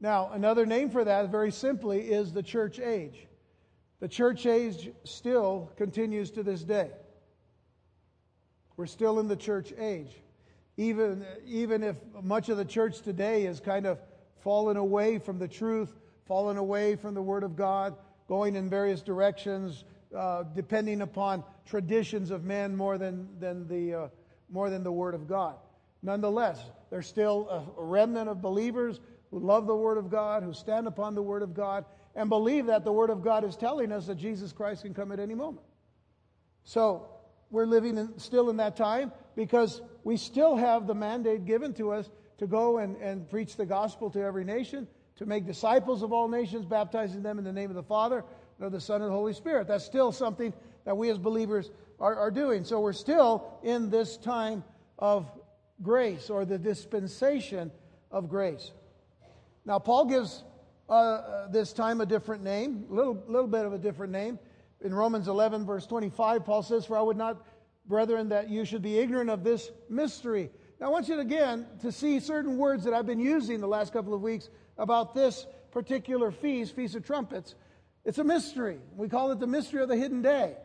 [0.00, 3.26] Now, another name for that, very simply, is the church age.
[4.00, 6.90] The church age still continues to this day.
[8.76, 10.10] We're still in the church age.
[10.78, 13.98] Even, even if much of the church today has kind of
[14.44, 15.92] fallen away from the truth,
[16.26, 17.96] fallen away from the Word of God,
[18.28, 19.84] going in various directions,
[20.16, 24.08] uh, depending upon traditions of men more than, than, the, uh,
[24.48, 25.56] more than the Word of God.
[26.00, 29.00] Nonetheless, there's still a remnant of believers
[29.32, 32.66] who love the Word of God, who stand upon the Word of God, and believe
[32.66, 35.34] that the Word of God is telling us that Jesus Christ can come at any
[35.34, 35.66] moment.
[36.62, 37.08] So,
[37.50, 41.92] we're living in, still in that time because we still have the mandate given to
[41.92, 44.86] us to go and, and preach the gospel to every nation
[45.18, 48.24] to make disciples of all nations, baptizing them in the name of the Father,
[48.60, 49.66] of the Son, and the Holy Spirit.
[49.66, 50.52] That's still something
[50.84, 52.64] that we as believers are, are doing.
[52.64, 54.62] So we're still in this time
[54.98, 55.28] of
[55.82, 57.72] grace or the dispensation
[58.12, 58.70] of grace.
[59.64, 60.44] Now, Paul gives
[60.88, 64.38] uh, uh this time a different name, a little, little bit of a different name.
[64.80, 67.44] In Romans 11, verse 25, Paul says, For I would not,
[67.86, 70.50] brethren, that you should be ignorant of this mystery.
[70.80, 73.66] Now, I want you to, again to see certain words that I've been using the
[73.66, 77.56] last couple of weeks about this particular feast, Feast of Trumpets.
[78.04, 78.78] It's a mystery.
[78.96, 80.56] We call it the mystery of the hidden day.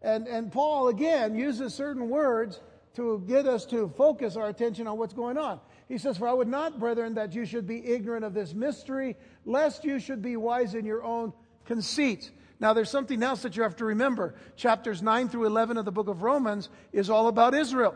[0.00, 2.60] And, and Paul, again, uses certain words
[2.94, 5.60] to get us to focus our attention on what's going on.
[5.88, 9.16] He says, For I would not, brethren, that you should be ignorant of this mystery,
[9.44, 11.32] lest you should be wise in your own
[11.64, 12.30] conceits.
[12.60, 14.34] Now, there's something else that you have to remember.
[14.56, 17.94] Chapters 9 through 11 of the book of Romans is all about Israel.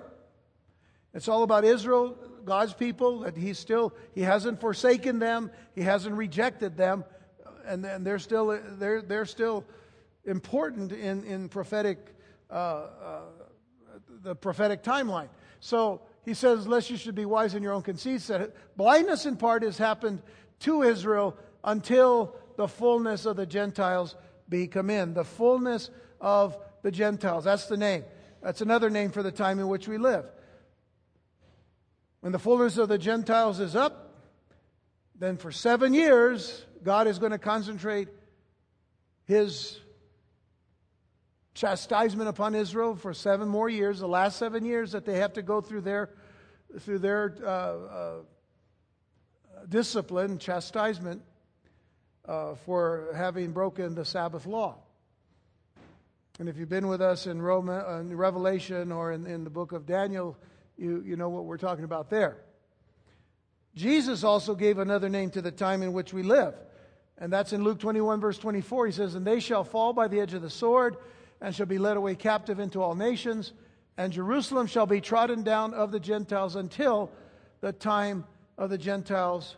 [1.14, 6.14] It's all about Israel, God's people, that He's still, He hasn't forsaken them, He hasn't
[6.14, 7.04] rejected them,
[7.66, 9.64] and, and they're, still, they're, they're still
[10.24, 11.98] important in, in prophetic,
[12.50, 13.20] uh, uh,
[14.22, 15.28] the prophetic timeline.
[15.60, 19.36] So he says, lest you should be wise in your own conceits, that blindness in
[19.36, 20.22] part has happened
[20.60, 24.14] to Israel until the fullness of the Gentiles
[24.52, 25.14] be come in.
[25.14, 27.42] The fullness of the Gentiles.
[27.44, 28.04] That's the name.
[28.42, 30.26] That's another name for the time in which we live.
[32.20, 34.20] When the fullness of the Gentiles is up,
[35.18, 38.08] then for seven years, God is going to concentrate
[39.24, 39.80] his
[41.54, 45.42] chastisement upon Israel for seven more years, the last seven years that they have to
[45.42, 46.10] go through their,
[46.80, 48.14] through their uh, uh,
[49.68, 51.22] discipline, chastisement
[52.26, 54.76] uh, for having broken the Sabbath law.
[56.38, 59.50] And if you've been with us in, Roma, uh, in Revelation or in, in the
[59.50, 60.36] book of Daniel,
[60.76, 62.38] you, you know what we're talking about there.
[63.74, 66.54] Jesus also gave another name to the time in which we live.
[67.18, 68.86] And that's in Luke 21, verse 24.
[68.86, 70.96] He says, And they shall fall by the edge of the sword
[71.40, 73.52] and shall be led away captive into all nations,
[73.96, 77.10] and Jerusalem shall be trodden down of the Gentiles until
[77.60, 78.24] the time
[78.56, 79.56] of the Gentiles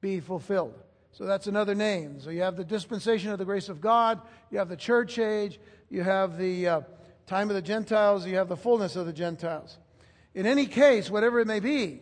[0.00, 0.74] be fulfilled.
[1.16, 2.20] So that's another name.
[2.20, 5.60] So you have the dispensation of the grace of God, you have the church age,
[5.88, 6.80] you have the uh,
[7.26, 9.78] time of the Gentiles, you have the fullness of the Gentiles.
[10.34, 12.00] In any case, whatever it may be,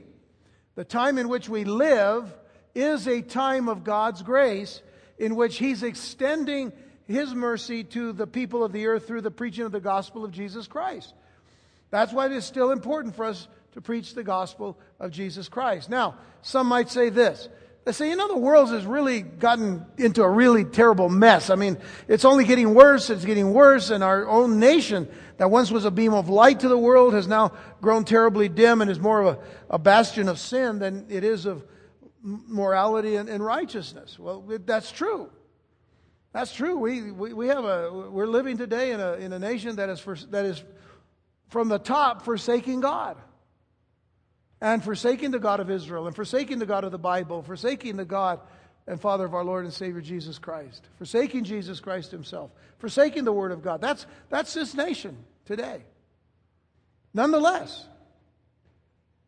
[0.77, 2.35] the time in which we live
[2.75, 4.81] is a time of God's grace
[5.19, 6.73] in which He's extending
[7.07, 10.33] his mercy to the people of the earth through the preaching of the gospel of
[10.33, 11.13] Jesus Christ.
[11.91, 15.91] That's why it is still important for us to preach the gospel of Jesus Christ.
[15.91, 17.49] Now, some might say this.
[17.85, 21.51] They say, you know, the world has really gotten into a really terrible mess.
[21.51, 23.11] I mean, it's only getting worse.
[23.11, 23.91] It's getting worse.
[23.91, 27.27] And our own nation, that once was a beam of light to the world, has
[27.27, 31.25] now grown terribly dim and is more of a, a bastion of sin than it
[31.25, 31.65] is of
[32.23, 34.17] morality and, and righteousness.
[34.17, 35.29] Well, that's true.
[36.33, 36.79] That's true.
[36.79, 39.99] We, we, we have a, we're living today in a, in a nation that is,
[39.99, 40.63] for, that is
[41.49, 43.17] from the top forsaking God.
[44.63, 48.05] And forsaking the God of Israel, and forsaking the God of the Bible, forsaking the
[48.05, 48.39] God
[48.87, 53.33] and Father of our Lord and Savior Jesus Christ, forsaking Jesus Christ Himself, forsaking the
[53.33, 53.81] Word of God.
[53.81, 55.83] That's, that's this nation today.
[57.13, 57.87] Nonetheless,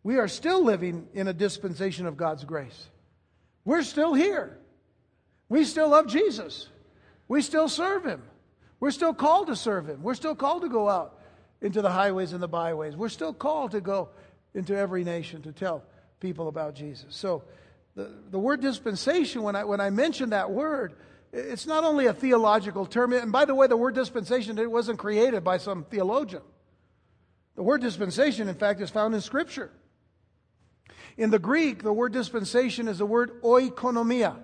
[0.05, 2.89] we are still living in a dispensation of God's grace.
[3.65, 4.57] We're still here.
[5.49, 6.69] We still love Jesus.
[7.27, 8.23] We still serve him.
[8.79, 10.03] We're still called to serve him.
[10.03, 11.19] We're still called to go out
[11.61, 12.97] into the highways and the byways.
[12.97, 14.11] We're still called to go
[14.55, 15.83] into every nation to tell
[16.21, 17.15] people about Jesus.
[17.15, 17.43] So
[17.95, 20.95] the, the word dispensation, when I, when I mention that word,
[21.33, 23.13] it's not only a theological term.
[23.13, 26.43] And by the way, the word dispensation, it wasn't created by some theologian.
[27.57, 29.71] The word dispensation, in fact, is found in Scripture.
[31.17, 34.37] In the Greek, the word dispensation is the word oikonomia.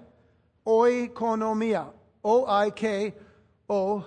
[0.67, 1.93] Oikonomia.
[2.23, 3.15] O I K
[3.69, 4.07] O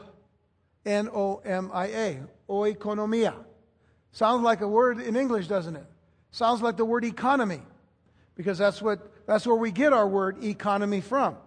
[0.85, 2.19] N O M I A.
[2.49, 3.33] Oikonomia.
[4.11, 5.85] Sounds like a word in English, doesn't it?
[6.33, 7.61] Sounds like the word economy,
[8.33, 11.37] because that's, what, that's where we get our word economy from.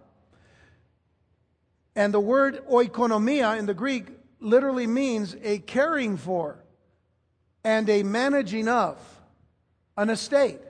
[1.93, 4.05] And the word oikonomia in the Greek
[4.39, 6.63] literally means a caring for
[7.65, 8.97] and a managing of
[9.97, 10.61] an estate.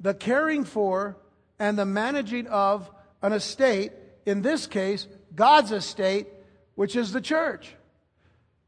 [0.00, 1.16] The caring for
[1.58, 2.90] and the managing of
[3.22, 3.92] an estate
[4.26, 6.26] in this case, God's estate,
[6.74, 7.74] which is the church.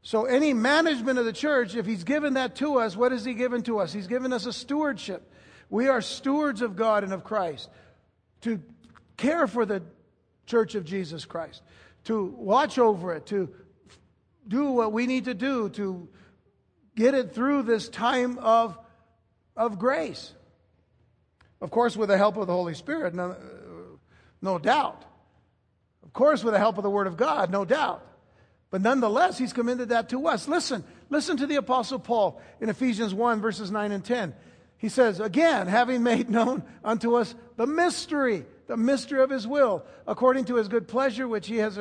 [0.03, 3.35] So, any management of the church, if He's given that to us, what has He
[3.35, 3.93] given to us?
[3.93, 5.31] He's given us a stewardship.
[5.71, 7.71] We are stewards of God and of Christ
[8.43, 8.61] to
[9.17, 9.83] care for the
[10.45, 11.63] church of Jesus Christ,
[12.05, 13.49] to watch over it, to
[14.47, 16.09] do what we need to do to
[16.97, 18.77] get it through this time of,
[19.57, 20.35] of grace.
[21.61, 23.37] Of course, with the help of the Holy Spirit, no,
[24.43, 25.05] no doubt.
[26.03, 28.05] Of course, with the help of the Word of God, no doubt.
[28.73, 30.49] But nonetheless, He's commended that to us.
[30.49, 34.35] Listen, listen to the Apostle Paul in Ephesians 1, verses 9 and 10.
[34.79, 39.85] He says, Again, having made known unto us the mystery, the mystery of His will,
[40.09, 41.79] according to His good pleasure, which He has,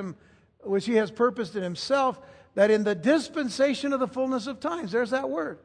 [0.64, 2.20] which he has purposed in Himself,
[2.56, 5.60] that in the dispensation of the fullness of times, there's that word.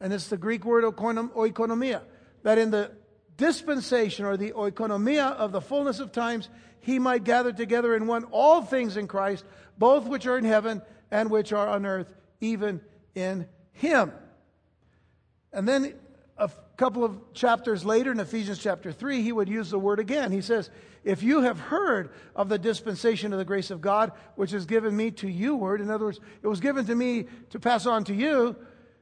[0.00, 2.02] And it's the Greek word oikonomia,
[2.42, 2.90] that in the
[3.36, 6.48] dispensation or the oikonomia of the fullness of times,
[6.80, 9.44] he might gather together in one all things in Christ,
[9.78, 12.80] both which are in heaven and which are on earth, even
[13.14, 14.12] in him.
[15.52, 15.94] And then
[16.36, 20.30] a couple of chapters later, in Ephesians chapter 3, he would use the word again.
[20.30, 20.70] He says,
[21.04, 24.96] If you have heard of the dispensation of the grace of God, which is given
[24.96, 28.04] me to you, word, in other words, it was given to me to pass on
[28.04, 28.56] to you,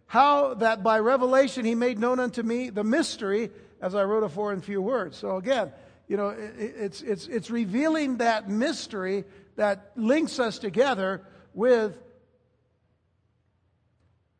[0.06, 3.50] how that by revelation he made known unto me the mystery,
[3.82, 5.16] as I wrote afore in few words.
[5.16, 5.72] So again,
[6.08, 9.24] you know, it's, it's, it's revealing that mystery
[9.56, 11.98] that links us together with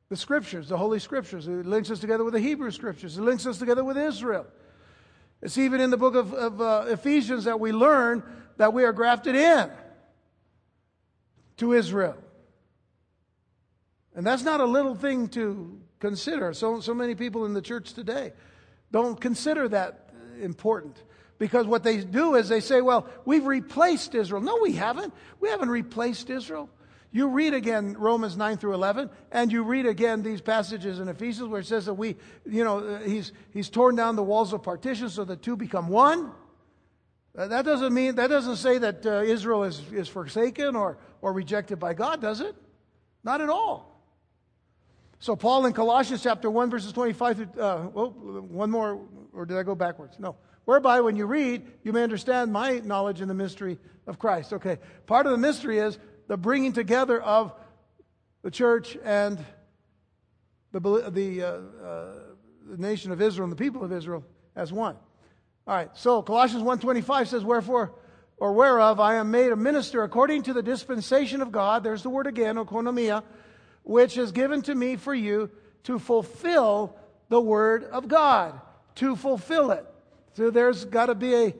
[0.09, 1.49] the scriptures, the Holy Scriptures.
[1.49, 3.19] It links us together with the Hebrew Scriptures.
[3.19, 4.47] It links us together with Israel.
[5.43, 8.23] It's even in the book of, of uh, Ephesians that we learn
[8.59, 9.71] that we are grafted in
[11.59, 12.17] to Israel.
[14.14, 16.55] And that's not a little thing to consider.
[16.55, 18.33] So, so many people in the church today
[18.93, 20.11] don't consider that
[20.41, 21.03] important.
[21.39, 24.41] Because what they do is they say, well, we've replaced Israel.
[24.41, 25.12] No, we haven't.
[25.39, 26.70] We haven't replaced Israel.
[27.12, 31.49] You read again Romans 9 through 11, and you read again these passages in Ephesians
[31.49, 34.62] where it says that we, you know, uh, he's, he's torn down the walls of
[34.62, 36.32] partition so the two become one.
[37.37, 41.32] Uh, that doesn't mean, that doesn't say that uh, Israel is, is forsaken or, or
[41.32, 42.55] rejected by God, does it?
[43.24, 43.97] Not at all.
[45.18, 49.01] So, Paul in Colossians chapter 1, verses 25 through, uh, well, one more,
[49.32, 50.18] or did I go backwards?
[50.18, 50.37] No.
[50.67, 54.53] Whereby, when you read, you may understand my knowledge in the mystery of Christ.
[54.53, 54.79] Okay.
[55.07, 55.99] Part of the mystery is
[56.29, 57.55] the bringing together of
[58.43, 59.43] the church and
[60.73, 62.14] the, the, uh, uh,
[62.69, 64.23] the nation of Israel and the people of Israel
[64.55, 64.97] as one.
[65.67, 65.89] All right.
[65.95, 67.95] So, Colossians 1.25 says, Wherefore,
[68.37, 71.83] or whereof I am made a minister according to the dispensation of God.
[71.83, 73.23] There's the word again, oikonomia
[73.87, 75.49] which is given to me for you
[75.85, 76.97] to fulfill
[77.29, 78.61] the word of God,
[78.97, 79.87] to fulfill it.
[80.37, 81.55] So there's got to be a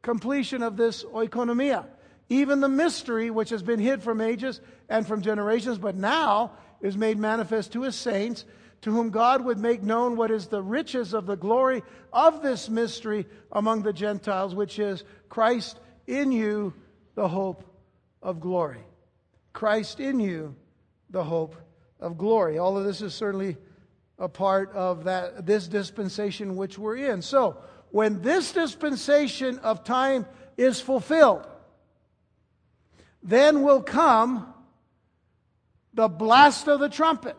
[0.00, 1.84] completion of this oikonomia.
[2.30, 6.96] Even the mystery which has been hid from ages and from generations, but now is
[6.96, 8.46] made manifest to his saints,
[8.80, 12.70] to whom God would make known what is the riches of the glory of this
[12.70, 16.72] mystery among the Gentiles, which is Christ in you,
[17.14, 17.62] the hope
[18.22, 18.80] of glory.
[19.52, 20.56] Christ in you,
[21.10, 21.54] the hope
[22.00, 22.56] of glory.
[22.56, 23.58] All of this is certainly
[24.18, 27.20] a part of that this dispensation which we're in.
[27.20, 27.58] So,
[27.92, 30.26] when this dispensation of time
[30.56, 31.46] is fulfilled,
[33.22, 34.52] then will come
[35.94, 37.36] the blast of the trumpet.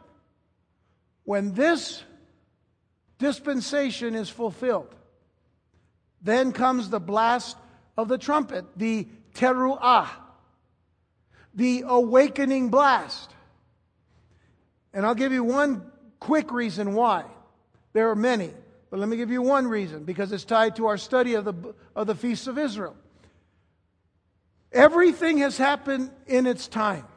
[1.24, 2.04] When this
[3.18, 4.93] dispensation is fulfilled,
[6.22, 7.58] then comes the blast
[7.97, 10.08] of the trumpet, the teruah,
[11.56, 13.32] the awakening blast.
[14.93, 17.26] And I'll give you one quick reason why.
[17.93, 18.51] There are many,
[18.94, 21.74] but let me give you one reason because it's tied to our study of the,
[21.96, 22.96] of the feasts of Israel.
[24.72, 27.08] Everything has happened in its time.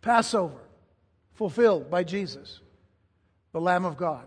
[0.00, 0.58] Passover,
[1.34, 2.58] fulfilled by Jesus,
[3.52, 4.26] the Lamb of God.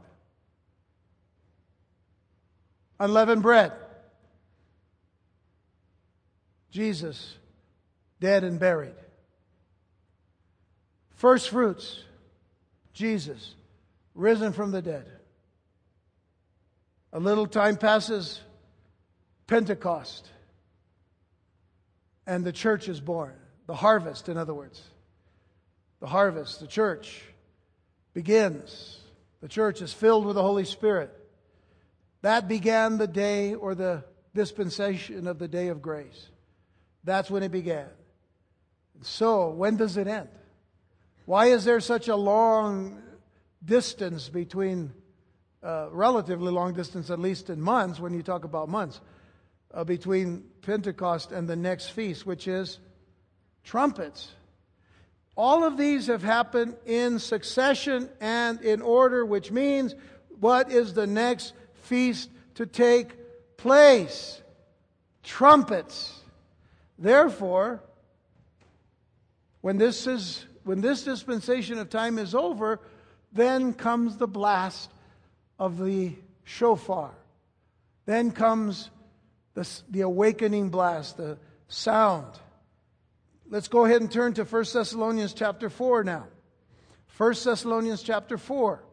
[2.97, 3.73] Unleavened bread,
[6.71, 7.35] Jesus,
[8.21, 8.95] dead and buried.
[11.15, 11.99] First fruits,
[12.93, 13.55] Jesus,
[14.13, 15.14] risen from the dead.
[17.15, 18.41] A little time passes,
[19.47, 20.29] Pentecost,
[22.27, 23.35] and the church is born.
[23.67, 24.81] The harvest, in other words.
[26.01, 27.23] The harvest, the church
[28.13, 28.99] begins.
[29.39, 31.09] The church is filled with the Holy Spirit.
[32.21, 34.03] That began the day or the
[34.33, 36.27] dispensation of the day of grace.
[37.05, 37.87] That's when it began.
[39.03, 40.27] So, when does it end?
[41.25, 43.01] Why is there such a long
[43.63, 44.91] distance between,
[45.65, 49.01] uh, relatively long distance, at least in months, when you talk about months,
[49.73, 52.79] uh, between Pentecost and the next feast, which is
[53.63, 54.31] trumpets?
[55.35, 59.95] All of these have happened in succession and in order, which means
[60.39, 64.41] what is the next feast to take place?
[65.23, 66.21] Trumpets.
[66.99, 67.81] Therefore,
[69.61, 72.79] when this is when this dispensation of time is over,
[73.33, 74.89] then comes the blast
[75.57, 77.11] of the shofar.
[78.05, 78.89] Then comes
[79.53, 81.37] the, the awakening blast, the
[81.67, 82.27] sound.
[83.49, 86.27] Let's go ahead and turn to 1 Thessalonians chapter 4 now.
[87.17, 88.83] 1 Thessalonians chapter 4.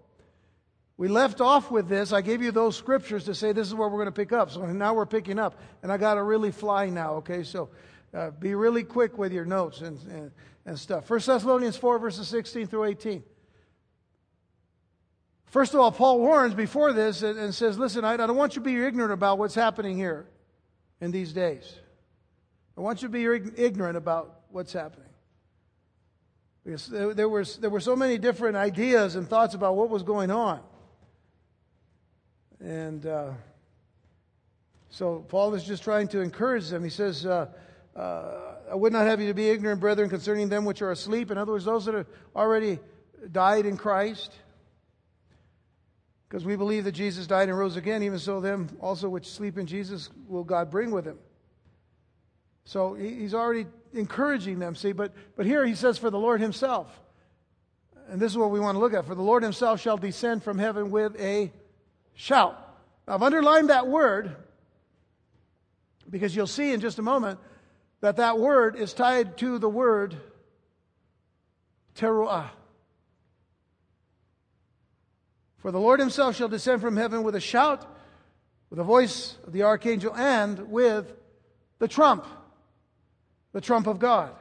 [0.97, 2.13] We left off with this.
[2.13, 4.51] I gave you those scriptures to say this is where we're going to pick up.
[4.51, 5.59] So now we're picking up.
[5.83, 7.43] And I got to really fly now, okay?
[7.43, 7.71] So
[8.15, 10.31] uh, be really quick with your notes and, and
[10.65, 11.09] and stuff.
[11.09, 13.23] 1 Thessalonians 4, verses 16 through 18.
[15.53, 18.57] First of all, Paul warns before this and, and says, Listen, I, I don't want
[18.57, 20.27] you to be ignorant about what's happening here
[21.03, 21.79] in these days.
[22.75, 23.27] I want you to be
[23.63, 25.11] ignorant about what's happening.
[26.65, 30.31] Because there, was, there were so many different ideas and thoughts about what was going
[30.31, 30.61] on.
[32.59, 33.33] And uh,
[34.89, 36.83] so Paul is just trying to encourage them.
[36.83, 37.49] He says, uh,
[37.95, 41.31] uh, I would not have you to be ignorant, brethren, concerning them which are asleep.
[41.31, 42.79] In other words, those that have already
[43.31, 44.33] died in Christ.
[46.33, 49.59] Because we believe that Jesus died and rose again, even so, them also which sleep
[49.59, 51.19] in Jesus will God bring with him.
[52.65, 56.89] So he's already encouraging them, see, but, but here he says, For the Lord himself.
[58.09, 59.05] And this is what we want to look at.
[59.05, 61.53] For the Lord himself shall descend from heaven with a
[62.15, 62.59] shout.
[63.07, 64.35] Now, I've underlined that word
[66.09, 67.41] because you'll see in just a moment
[68.01, 70.17] that that word is tied to the word
[71.95, 72.49] teruah.
[75.63, 77.87] For the Lord himself shall descend from heaven with a shout,
[78.69, 81.15] with the voice of the archangel, and with
[81.79, 82.27] the trump,
[83.53, 84.33] the trump of God.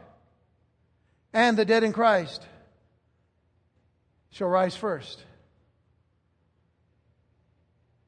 [1.31, 2.43] And the dead in Christ
[4.31, 5.23] shall rise first.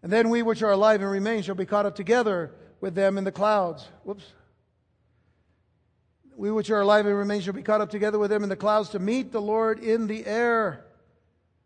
[0.02, 2.52] And then we which are alive and remain shall be caught up together
[2.82, 3.88] with them in the clouds.
[4.04, 4.26] Whoops.
[6.36, 8.56] We which are alive and remain shall be caught up together with them in the
[8.56, 10.84] clouds to meet the Lord in the air.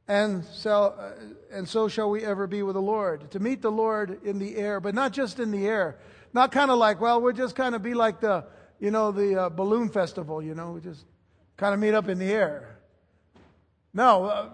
[0.08, 1.12] And so, uh,
[1.52, 3.30] and so shall we ever be with the Lord.
[3.32, 5.98] To meet the Lord in the air, but not just in the air.
[6.34, 8.46] Not kind of like, well, we'll just kind of be like the,
[8.80, 11.06] you know, the uh, balloon festival, you know, we just
[11.58, 12.78] kind of meet up in the air.
[13.94, 14.50] No, uh,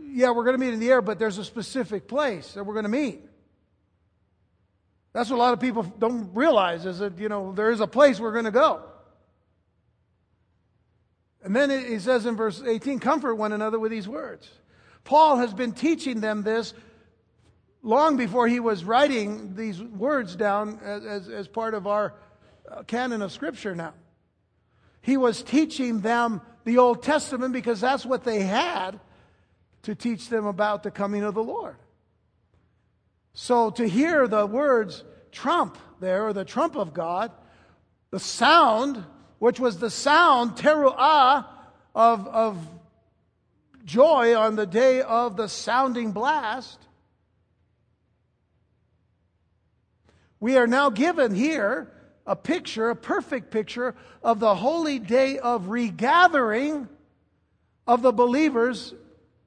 [0.00, 2.74] yeah, we're going to meet in the air, but there's a specific place that we're
[2.74, 3.20] going to meet.
[5.12, 7.86] That's what a lot of people don't realize is that, you know, there is a
[7.86, 8.82] place we're going to go.
[11.42, 14.50] And then he says in verse 18, comfort one another with these words.
[15.08, 16.74] Paul has been teaching them this
[17.82, 22.12] long before he was writing these words down as, as, as part of our
[22.70, 23.94] uh, canon of Scripture now.
[25.00, 29.00] He was teaching them the Old Testament because that's what they had
[29.84, 31.76] to teach them about the coming of the Lord.
[33.32, 37.32] So to hear the words trump there, or the trump of God,
[38.10, 39.02] the sound,
[39.38, 41.46] which was the sound, teruah,
[41.94, 42.77] of, of
[43.88, 46.78] joy on the day of the sounding blast,
[50.38, 51.90] we are now given here
[52.26, 56.86] a picture, a perfect picture of the holy day of regathering
[57.86, 58.94] of the believers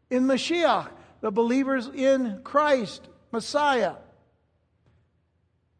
[0.10, 0.90] in Mashiach,
[1.22, 3.94] the believers in Christ, Messiah.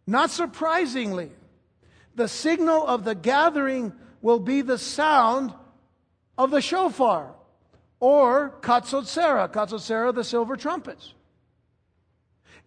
[0.06, 1.32] Not surprisingly,
[2.14, 3.92] the signal of the gathering
[4.22, 5.52] will be the sound
[6.38, 7.34] of the shofar
[8.02, 11.14] or katzotzera, katzotzera, the silver trumpets.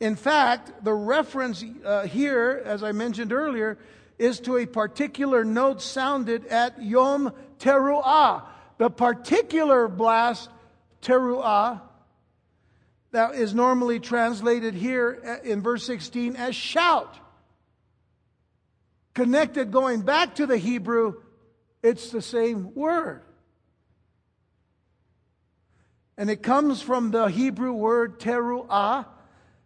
[0.00, 3.76] In fact, the reference uh, here, as I mentioned earlier,
[4.18, 8.44] is to a particular note sounded at Yom Teruah,
[8.78, 10.48] the particular blast
[11.02, 11.80] teruah,
[13.10, 17.16] that is normally translated here in verse 16 as shout.
[19.14, 21.14] Connected going back to the Hebrew,
[21.82, 23.22] it's the same word.
[26.16, 29.06] And it comes from the Hebrew word teruah,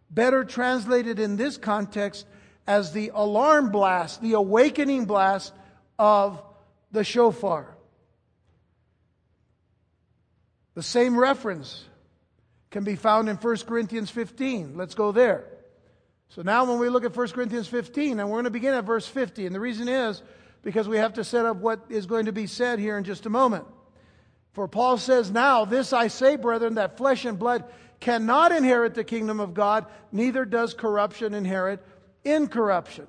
[0.09, 2.25] better translated in this context
[2.65, 5.53] as the alarm blast, the awakening blast
[5.97, 6.41] of
[6.91, 7.75] the shofar.
[10.75, 11.83] The same reference
[12.71, 14.77] can be found in 1 Corinthians 15.
[14.77, 15.45] Let's go there.
[16.29, 18.85] So now when we look at 1 Corinthians 15, and we're going to begin at
[18.85, 20.21] verse 50, and the reason is
[20.61, 23.25] because we have to set up what is going to be said here in just
[23.25, 23.65] a moment.
[24.53, 27.63] For Paul says, Now this I say, brethren, that flesh and blood
[27.99, 31.85] cannot inherit the kingdom of God, neither does corruption inherit
[32.23, 33.07] incorruption.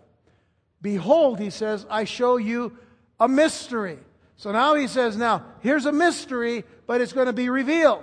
[0.82, 2.76] Behold, he says, I show you
[3.18, 3.98] a mystery.
[4.36, 8.02] So now he says, Now here's a mystery but it's going to be revealed.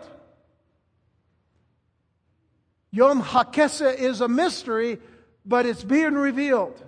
[2.90, 4.98] Yom HaKeseh is a mystery,
[5.46, 6.82] but it's being revealed.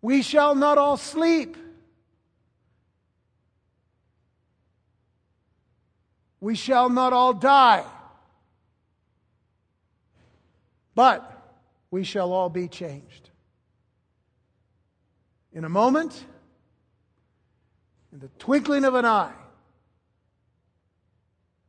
[0.00, 1.58] We shall not all sleep.
[6.46, 7.84] We shall not all die.
[10.94, 11.58] But
[11.90, 13.30] we shall all be changed.
[15.52, 16.24] In a moment,
[18.12, 19.34] in the twinkling of an eye,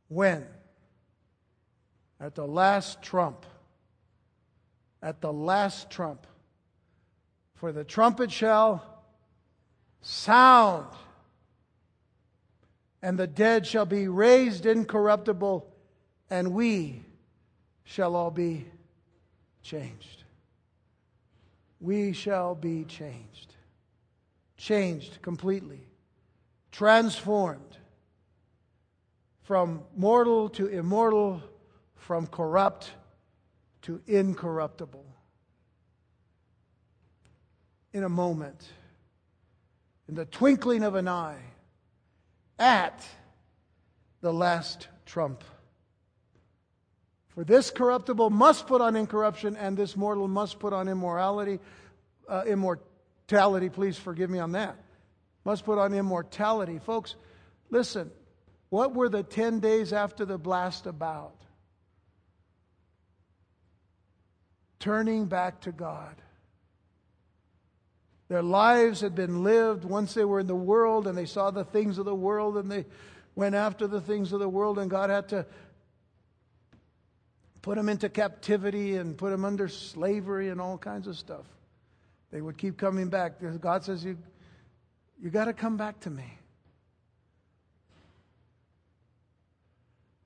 [0.06, 0.46] when?
[2.20, 3.46] At the last trump.
[5.02, 6.24] At the last trump.
[7.56, 9.02] For the trumpet shall
[10.02, 10.86] sound,
[13.02, 15.66] and the dead shall be raised incorruptible,
[16.30, 17.02] and we
[17.84, 18.66] shall all be
[19.62, 20.24] changed.
[21.80, 23.54] We shall be changed.
[24.56, 25.86] Changed completely.
[26.72, 27.78] Transformed
[29.42, 31.42] from mortal to immortal,
[31.94, 32.90] from corrupt
[33.82, 35.06] to incorruptible
[37.92, 38.68] in a moment,
[40.08, 41.40] in the twinkling of an eye,
[42.58, 43.06] at
[44.20, 45.44] the last trump.
[47.28, 51.60] For this corruptible must put on incorruption, and this mortal must put on immorality.
[52.28, 54.76] Uh, immortality, please forgive me on that.
[55.44, 56.78] Must put on immortality.
[56.80, 57.14] Folks,
[57.70, 58.10] listen,
[58.70, 61.36] what were the 10 days after the blast about?
[64.80, 66.16] Turning back to God.
[68.28, 71.64] Their lives had been lived once they were in the world and they saw the
[71.64, 72.84] things of the world and they
[73.38, 75.46] went after the things of the world, and God had to
[77.62, 81.44] put them into captivity and put them under slavery and all kinds of stuff.
[82.32, 83.34] They would keep coming back.
[83.60, 84.18] God says, You,
[85.22, 86.36] you got to come back to me.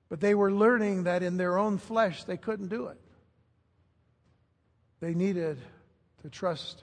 [0.09, 3.01] But they were learning that in their own flesh they couldn't do it.
[5.01, 5.59] They needed
[6.23, 6.83] to trust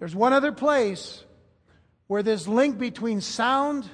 [0.00, 1.22] There's one other place
[2.08, 3.88] where this link between sound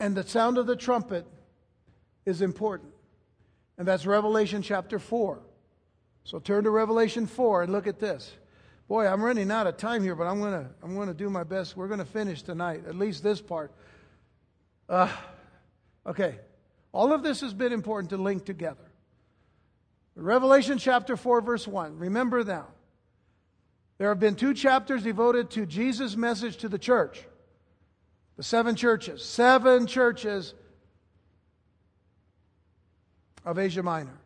[0.00, 1.26] and the sound of the trumpet
[2.24, 2.92] is important.
[3.76, 5.42] And that's Revelation chapter 4.
[6.22, 8.32] So turn to Revelation 4 and look at this.
[8.86, 11.42] Boy, I'm running out of time here, but I'm going to I'm to do my
[11.42, 11.76] best.
[11.76, 13.72] We're going to finish tonight, at least this part.
[14.88, 15.08] Uh,
[16.06, 16.38] okay.
[16.92, 18.92] All of this has been important to link together.
[20.14, 21.98] Revelation chapter 4, verse 1.
[21.98, 22.68] Remember now,
[23.98, 27.24] there have been two chapters devoted to Jesus' message to the church.
[28.36, 29.24] The seven churches.
[29.24, 30.54] Seven churches
[33.44, 34.18] of Asia Minor.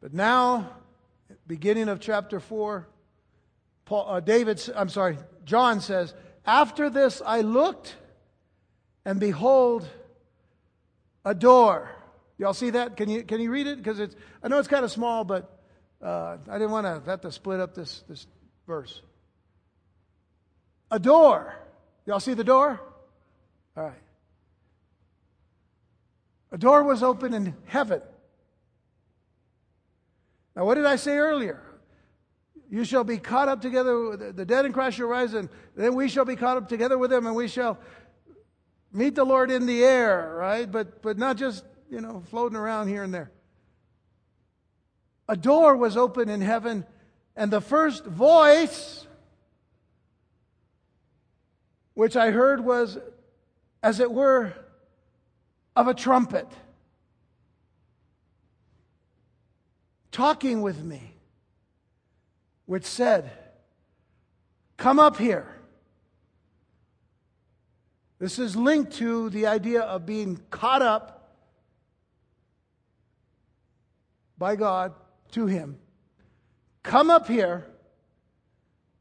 [0.00, 0.70] But now,
[1.46, 2.86] beginning of chapter 4,
[3.86, 6.14] Paul, uh, David, I'm sorry, John says,
[6.46, 7.96] After this I looked,
[9.04, 9.88] and behold,
[11.24, 11.90] a door.
[12.38, 12.96] Y'all see that?
[12.96, 13.78] Can you, can you read it?
[13.78, 15.53] Because it's, I know it's kind of small, but
[16.04, 18.26] uh, I didn't want to have to split up this, this
[18.66, 19.00] verse.
[20.90, 21.54] A door.
[22.04, 22.78] Y'all see the door?
[23.74, 23.92] All right.
[26.52, 28.02] A door was open in heaven.
[30.54, 31.62] Now, what did I say earlier?
[32.70, 36.08] You shall be caught up together, the dead in Christ shall rise, and then we
[36.08, 37.78] shall be caught up together with them, and we shall
[38.92, 40.70] meet the Lord in the air, right?
[40.70, 43.30] But, but not just, you know, floating around here and there
[45.28, 46.84] a door was open in heaven,
[47.36, 49.06] and the first voice
[51.94, 52.98] which I heard was,
[53.82, 54.52] as it were,
[55.76, 56.48] of a trumpet
[60.14, 61.12] talking with me,
[62.66, 63.30] which said,
[64.76, 65.48] Come up here.
[68.20, 71.34] This is linked to the idea of being caught up
[74.38, 74.94] by God
[75.34, 75.78] to him,
[76.82, 77.66] Come up here,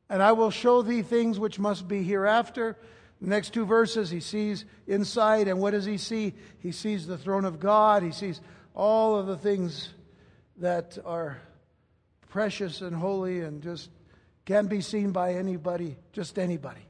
[0.10, 2.78] and I will show thee things which must be hereafter.
[3.20, 6.34] The next two verses, he sees inside, and what does he see?
[6.60, 8.04] He sees the throne of God.
[8.04, 8.40] He sees
[8.74, 9.90] all of the things
[10.58, 11.38] that are
[12.30, 13.90] precious and holy and just
[14.46, 16.88] can't be seen by anybody, just anybody.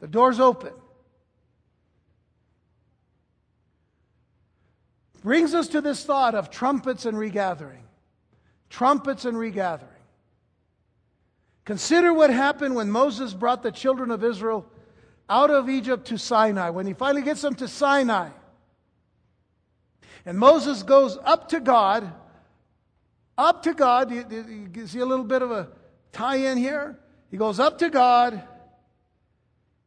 [0.00, 0.72] The door's open.
[5.22, 7.84] Brings us to this thought of trumpets and regathering
[8.70, 9.90] trumpets and regathering.
[11.64, 14.64] Consider what happened when Moses brought the children of Israel
[15.28, 18.30] out of Egypt to Sinai, when he finally gets them to Sinai.
[20.24, 22.12] And Moses goes up to God,
[23.38, 24.10] up to God.
[24.10, 25.68] You, you see a little bit of a
[26.12, 26.98] tie in here?
[27.30, 28.42] He goes up to God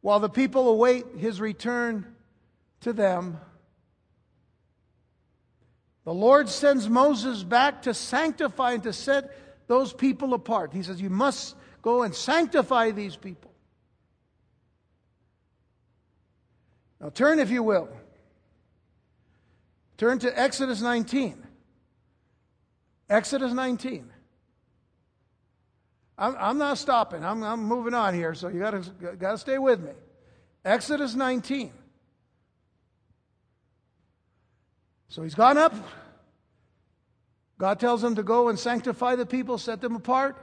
[0.00, 2.06] while the people await his return
[2.80, 3.38] to them.
[6.04, 9.36] The Lord sends Moses back to sanctify and to set
[9.66, 10.72] those people apart.
[10.72, 13.50] He says, You must go and sanctify these people.
[17.00, 17.88] Now, turn, if you will.
[19.96, 21.42] Turn to Exodus 19.
[23.08, 24.10] Exodus 19.
[26.16, 27.24] I'm, not stopping.
[27.24, 29.90] I'm, I'm moving on here, so you got to stay with me.
[30.64, 31.72] Exodus 19.
[35.14, 35.72] So he's gone up
[37.56, 40.36] God tells him to go and sanctify the people, set them apart.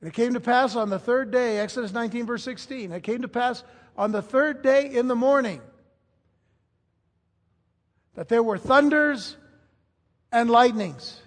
[0.00, 3.22] And it came to pass on the third day, Exodus 19, verse 16, it came
[3.22, 3.64] to pass
[3.96, 5.60] on the third day in the morning
[8.14, 9.36] that there were thunders
[10.30, 11.20] and lightnings,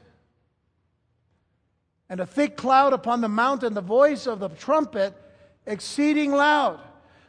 [2.10, 5.14] and a thick cloud upon the mountain, the voice of the trumpet
[5.66, 6.80] exceeding loud,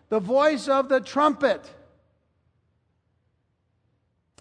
[0.09, 1.69] the voice of the trumpet.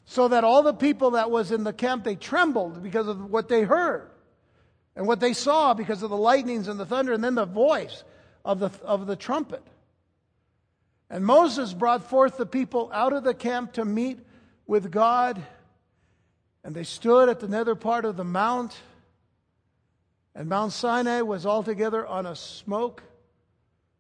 [0.10, 3.49] So that all the people that was in the camp, they trembled because of what
[3.49, 4.10] they heard
[4.95, 8.05] and what they saw because of the lightnings and the thunder, and then the voice
[8.45, 9.62] of the, of the trumpet.
[11.10, 14.20] And Moses brought forth the people out of the camp to meet
[14.66, 15.43] with God,
[16.64, 18.78] and they stood at the nether part of the mount,
[20.34, 23.03] and Mount Sinai was altogether on a smoke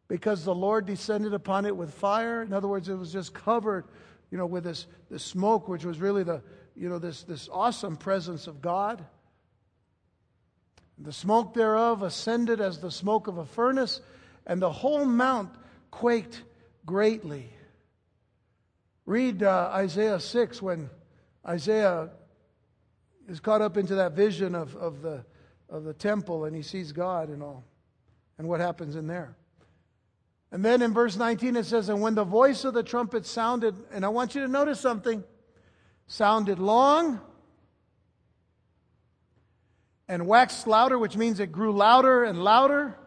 [0.07, 2.41] because the Lord descended upon it with fire.
[2.43, 3.85] In other words, it was just covered,
[4.31, 6.41] you know, with this, this smoke, which was really the,
[6.75, 9.05] you know, this, this awesome presence of God.
[10.99, 14.01] The smoke thereof ascended as the smoke of a furnace,
[14.45, 15.51] and the whole mount
[15.91, 16.43] quaked
[16.85, 17.49] greatly.
[19.05, 20.89] Read uh, Isaiah 6 when
[21.47, 22.09] Isaiah
[23.27, 25.23] is caught up into that vision of, of, the,
[25.69, 27.63] of the temple and he sees God and all,
[28.37, 29.35] and what happens in there.
[30.51, 33.75] And then in verse 19 it says, And when the voice of the trumpet sounded,
[33.91, 35.23] and I want you to notice something,
[36.07, 37.19] sounded long
[40.07, 42.97] and waxed louder, which means it grew louder and louder.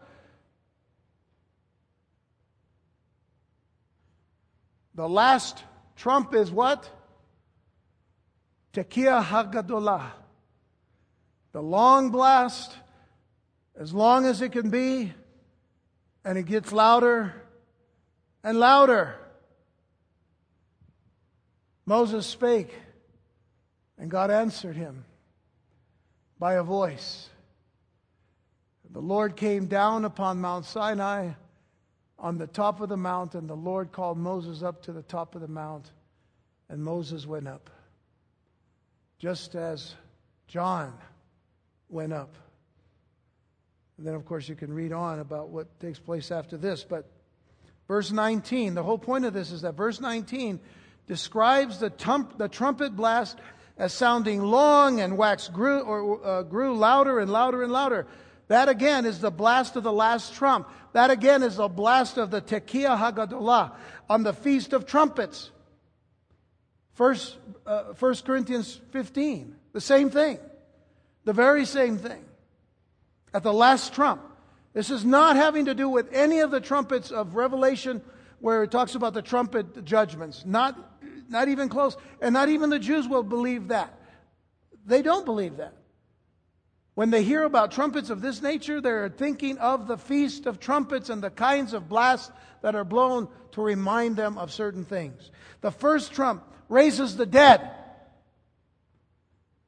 [4.93, 5.63] The last
[5.95, 6.87] trump is what?
[8.73, 10.11] Tekiah Hagadolah.
[11.53, 12.71] The long blast,
[13.75, 15.13] as long as it can be,
[16.23, 17.33] and it gets louder
[18.43, 19.15] and louder.
[21.85, 22.73] Moses spake,
[23.97, 25.03] and God answered him
[26.39, 27.29] by a voice.
[28.89, 31.29] The Lord came down upon Mount Sinai
[32.19, 35.33] on the top of the mount, and the Lord called Moses up to the top
[35.33, 35.91] of the mount,
[36.69, 37.69] and Moses went up.
[39.17, 39.95] Just as
[40.47, 40.93] John
[41.89, 42.35] went up.
[44.01, 46.83] And then, of course, you can read on about what takes place after this.
[46.83, 47.05] But
[47.87, 50.59] verse 19, the whole point of this is that verse 19
[51.05, 53.37] describes the, tum- the trumpet blast
[53.77, 58.07] as sounding long and wax grew, or, uh, grew louder and louder and louder.
[58.47, 60.67] That again is the blast of the last trump.
[60.93, 63.73] That again is the blast of the Tekiah Hagadolah
[64.09, 65.51] on the Feast of Trumpets.
[66.95, 67.37] First,
[67.67, 70.39] uh, 1 Corinthians 15, the same thing.
[71.23, 72.25] The very same thing.
[73.33, 74.21] At the last trump.
[74.73, 78.01] This is not having to do with any of the trumpets of Revelation
[78.39, 80.43] where it talks about the trumpet judgments.
[80.45, 80.91] Not
[81.31, 81.97] not even close.
[82.21, 83.97] And not even the Jews will believe that.
[84.85, 85.73] They don't believe that.
[86.93, 91.09] When they hear about trumpets of this nature, they're thinking of the feast of trumpets
[91.09, 95.31] and the kinds of blasts that are blown to remind them of certain things.
[95.61, 97.71] The first trump raises the dead,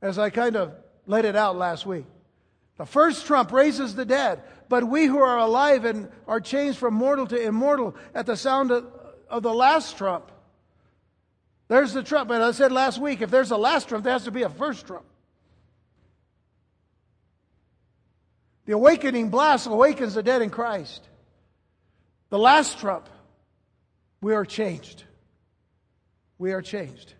[0.01, 0.73] as I kind of
[1.07, 2.05] let it out last week.
[2.77, 6.93] The first trump raises the dead, but we who are alive and are changed from
[6.93, 8.85] mortal to immortal at the sound of,
[9.29, 10.31] of the last trump
[11.73, 12.29] there's the trump.
[12.29, 14.49] And I said last week, if there's a last trump, there has to be a
[14.49, 15.05] first trump.
[18.65, 21.01] The awakening blast awakens the dead in Christ.
[22.29, 23.09] The last trump,
[24.21, 25.03] we are changed.
[26.37, 27.13] We are changed.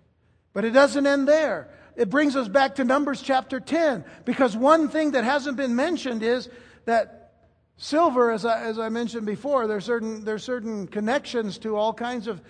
[0.53, 1.69] But it doesn't end there.
[1.95, 6.23] It brings us back to Numbers chapter 10, because one thing that hasn't been mentioned
[6.23, 6.49] is
[6.85, 7.31] that
[7.77, 12.27] silver, as I, as I mentioned before, there's certain, there's certain connections to all kinds
[12.27, 12.41] of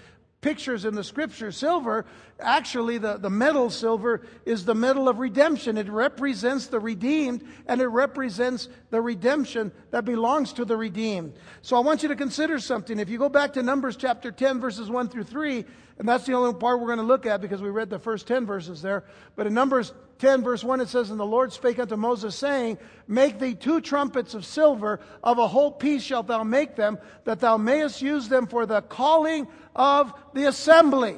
[0.44, 1.52] pictures in the scripture.
[1.52, 2.06] Silver,
[2.40, 5.78] actually, the, the metal silver is the metal of redemption.
[5.78, 11.34] It represents the redeemed and it represents the redemption that belongs to the redeemed.
[11.64, 13.00] So I want you to consider something.
[13.00, 15.66] If you go back to Numbers chapter 10, verses 1 through 3,
[16.00, 18.28] and that's the only part we're going to look at because we read the first
[18.28, 19.04] 10 verses there.
[19.36, 22.80] But in Numbers 10, verse 1, it says, And the Lord spake unto Moses, saying,
[23.08, 27.40] Make thee two trumpets of silver, of a whole piece shalt thou make them, that
[27.40, 31.18] thou mayest use them for the calling of the assembly.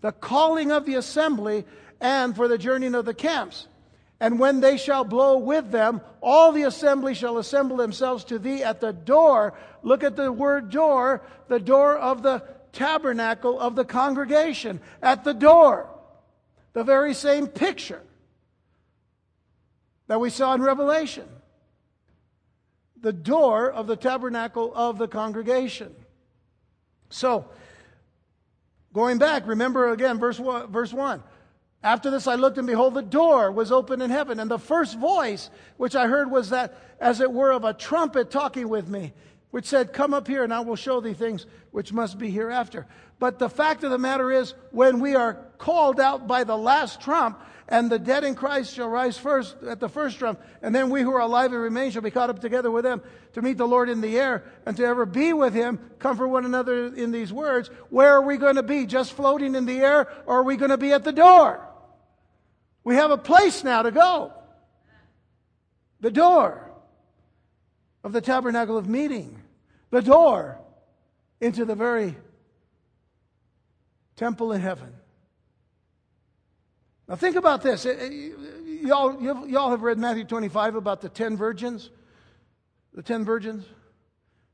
[0.00, 1.64] The calling of the assembly
[2.00, 3.68] and for the journeying of the camps.
[4.20, 8.62] And when they shall blow with them, all the assembly shall assemble themselves to thee
[8.62, 9.54] at the door.
[9.82, 15.34] Look at the word door, the door of the tabernacle of the congregation at the
[15.34, 15.88] door.
[16.72, 18.02] The very same picture
[20.06, 21.28] that we saw in Revelation.
[23.00, 25.94] The door of the tabernacle of the congregation.
[27.12, 27.44] So,
[28.92, 31.22] going back, remember again, verse one, verse 1.
[31.84, 34.38] After this, I looked, and behold, the door was open in heaven.
[34.38, 38.30] And the first voice which I heard was that, as it were, of a trumpet
[38.30, 39.12] talking with me,
[39.50, 42.86] which said, Come up here, and I will show thee things which must be hereafter.
[43.18, 47.00] But the fact of the matter is, when we are called out by the last
[47.00, 47.40] trump,
[47.72, 51.00] and the dead in Christ shall rise first at the first trump, and then we
[51.00, 53.00] who are alive and remain shall be caught up together with them
[53.32, 56.44] to meet the Lord in the air, and to ever be with him, comfort one
[56.44, 57.70] another in these words.
[57.88, 58.84] Where are we going to be?
[58.84, 61.66] Just floating in the air, or are we going to be at the door?
[62.84, 64.34] We have a place now to go.
[66.00, 66.70] The door
[68.04, 69.40] of the tabernacle of meeting.
[69.88, 70.60] The door
[71.40, 72.16] into the very
[74.16, 74.92] temple in heaven.
[77.08, 77.84] Now think about this.
[77.84, 81.90] Y'all, y'all have read Matthew 25 about the ten virgins.
[82.94, 83.64] The ten virgins.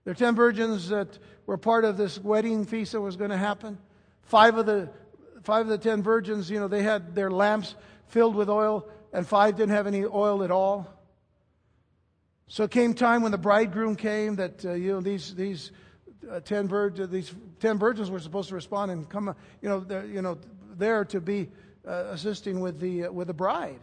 [0.04, 3.36] There are ten virgins that were part of this wedding feast that was going to
[3.36, 3.78] happen.
[4.22, 4.90] Five of the
[5.42, 7.74] five of the ten virgins, you know, they had their lamps
[8.06, 10.86] filled with oil, and five didn't have any oil at all.
[12.48, 15.70] So it came time when the bridegroom came that uh, you know these these
[16.30, 20.22] uh, ten virgins these ten virgins were supposed to respond and come you know you
[20.22, 20.38] know
[20.76, 21.48] there to be
[21.88, 23.80] uh, assisting with the uh, with the bride.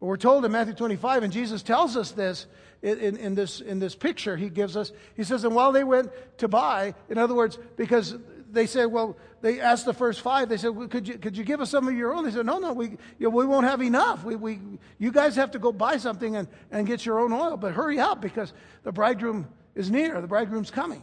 [0.00, 2.46] But we're told in Matthew 25, and Jesus tells us this
[2.82, 4.92] in, in, this in this picture he gives us.
[5.16, 8.14] He says, and while they went to buy, in other words, because
[8.50, 11.44] they said, well, they asked the first five, they said, well, could, you, could you
[11.44, 12.24] give us some of your own?
[12.24, 14.24] They said, no, no, we, you know, we won't have enough.
[14.24, 14.60] We, we,
[14.98, 17.98] you guys have to go buy something and, and get your own oil, but hurry
[17.98, 18.52] up because
[18.82, 21.02] the bridegroom is near, the bridegroom's coming.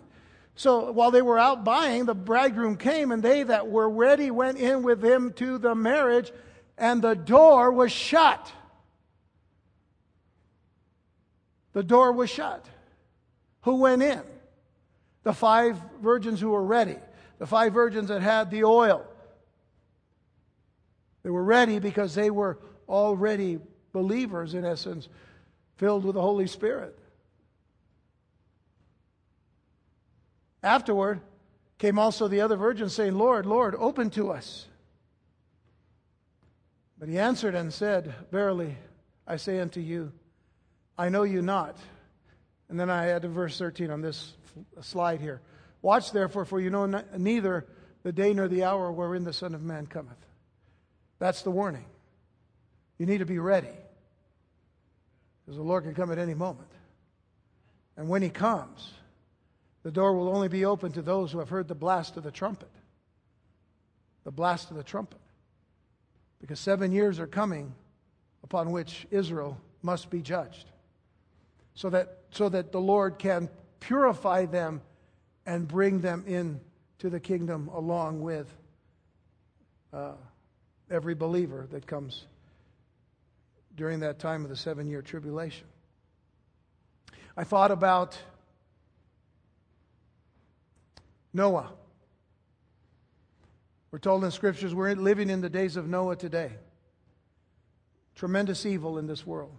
[0.56, 4.58] So while they were out buying, the bridegroom came, and they that were ready went
[4.58, 6.32] in with him to the marriage,
[6.78, 8.52] and the door was shut.
[11.74, 12.66] The door was shut.
[13.62, 14.22] Who went in?
[15.24, 16.98] The five virgins who were ready
[17.44, 19.06] the five virgins that had the oil.
[21.24, 23.60] They were ready because they were already
[23.92, 25.10] believers, in essence,
[25.76, 26.98] filled with the Holy Spirit.
[30.64, 31.20] Afterward
[31.78, 34.66] came also the other virgins, saying, Lord, Lord, open to us.
[36.98, 38.78] But he answered and said, Verily,
[39.28, 40.14] I say unto you,
[40.98, 41.78] I know you not.
[42.70, 44.34] And then I add to verse 13 on this
[44.82, 45.42] slide here.
[45.82, 46.86] Watch therefore, for you know
[47.18, 47.68] neither
[48.04, 50.18] the day nor the hour wherein the Son of Man cometh.
[51.20, 51.86] That's the warning.
[52.98, 53.68] You need to be ready.
[55.46, 56.70] Because the Lord can come at any moment.
[57.98, 58.94] And when He comes,
[59.84, 62.32] the door will only be open to those who have heard the blast of the
[62.32, 62.72] trumpet.
[64.24, 65.20] The blast of the trumpet.
[66.40, 67.74] Because seven years are coming
[68.44, 70.66] upon which Israel must be judged.
[71.76, 73.50] So that, so that the Lord can
[73.82, 74.82] purify them
[75.46, 76.62] and bring them in
[77.00, 78.48] to the kingdom along with
[79.92, 80.14] uh,
[80.90, 82.26] every believer that comes
[83.76, 85.68] during that time of the seven year tribulation.
[87.36, 88.18] I thought about
[91.34, 91.72] Noah.
[93.92, 96.52] We're told in scriptures we're living in the days of Noah today.
[98.16, 99.58] Tremendous evil in this world.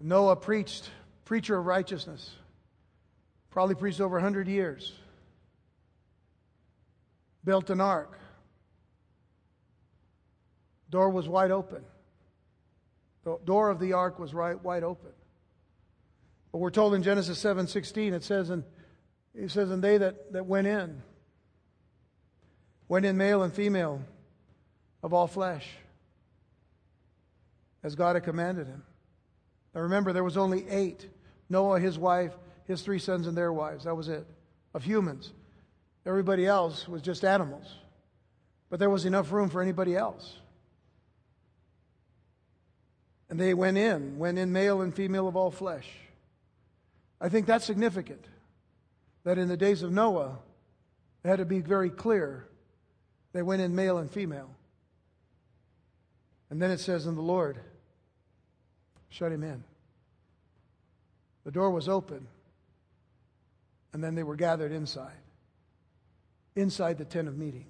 [0.00, 0.90] Noah preached,
[1.24, 2.34] preacher of righteousness.
[3.50, 4.92] Probably preached over 100 years.
[7.44, 8.18] Built an ark.
[10.90, 11.84] Door was wide open.
[13.24, 15.10] The door of the ark was right, wide open.
[16.50, 18.64] But we're told in Genesis 7:16 it says and
[19.34, 21.02] it says and they that, that went in
[22.88, 24.02] went in male and female
[25.02, 25.66] of all flesh
[27.82, 28.82] as God had commanded him.
[29.74, 31.08] Now remember there was only 8
[31.48, 32.32] Noah his wife
[32.64, 33.84] his three sons and their wives.
[33.84, 34.26] That was it,
[34.74, 35.32] of humans.
[36.04, 37.66] Everybody else was just animals.
[38.70, 40.38] But there was enough room for anybody else.
[43.28, 45.88] And they went in, went in male and female of all flesh.
[47.20, 48.24] I think that's significant.
[49.24, 50.38] That in the days of Noah,
[51.24, 52.46] it had to be very clear.
[53.32, 54.50] They went in male and female.
[56.50, 57.58] And then it says, in the Lord
[59.08, 59.64] shut him in.
[61.44, 62.26] The door was open.
[63.92, 65.12] And then they were gathered inside,
[66.56, 67.66] inside the tent of meeting.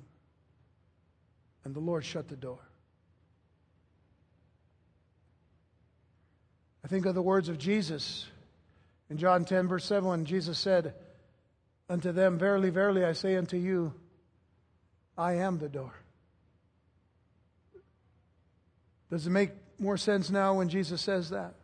[1.64, 2.60] And the Lord shut the door.
[6.84, 8.26] I think of the words of Jesus
[9.10, 10.94] in John 10, verse 7, when Jesus said
[11.92, 13.92] unto them, Verily, verily, I say unto you,
[15.16, 15.92] I am the door.
[19.10, 21.54] Does it make more sense now when Jesus says that?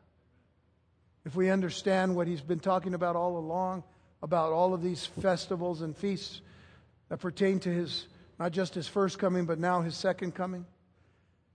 [1.24, 3.84] If we understand what he's been talking about all along,
[4.22, 6.42] about all of these festivals and feasts
[7.08, 8.06] that pertain to his
[8.38, 10.64] not just his first coming, but now his second coming,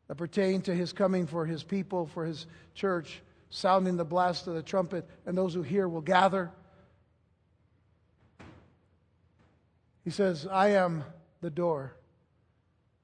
[0.07, 4.55] that pertain to his coming for his people, for his church, sounding the blast of
[4.55, 6.51] the trumpet, and those who hear will gather.
[10.03, 11.03] He says, I am
[11.41, 11.95] the door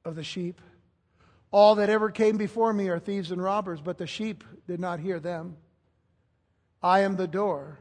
[0.04, 0.62] of the sheep.
[1.52, 5.00] All that ever came before me are thieves and robbers, but the sheep did not
[5.00, 5.58] hear them.
[6.84, 7.80] I am the door.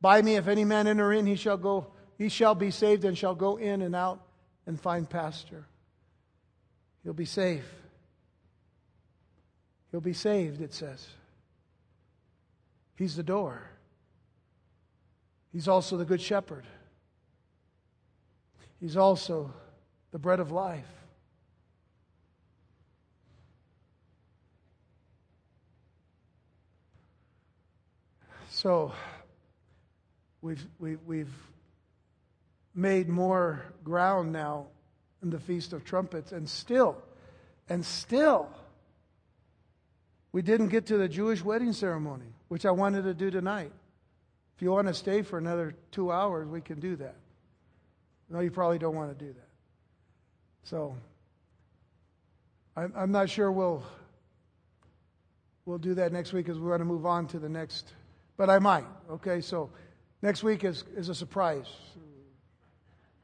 [0.00, 3.16] By me, if any man enter in, he shall go, he shall be saved and
[3.16, 4.20] shall go in and out
[4.66, 5.66] and find pasture.
[7.02, 7.68] He'll be safe.
[9.90, 11.06] He'll be saved, it says.
[12.96, 13.62] He's the door.
[15.52, 16.64] He's also the good shepherd.
[18.82, 19.54] He's also
[20.10, 20.88] the bread of life.
[28.50, 28.92] So,
[30.40, 31.32] we've, we, we've
[32.74, 34.66] made more ground now
[35.22, 37.00] in the Feast of Trumpets, and still,
[37.68, 38.48] and still,
[40.32, 43.70] we didn't get to the Jewish wedding ceremony, which I wanted to do tonight.
[44.56, 47.14] If you want to stay for another two hours, we can do that.
[48.32, 49.48] No, you probably don't want to do that.
[50.62, 50.96] So,
[52.74, 53.82] I'm, I'm not sure we'll
[55.66, 57.92] we'll do that next week because we want to move on to the next.
[58.38, 58.86] But I might.
[59.10, 59.70] Okay, so
[60.22, 61.66] next week is is a surprise.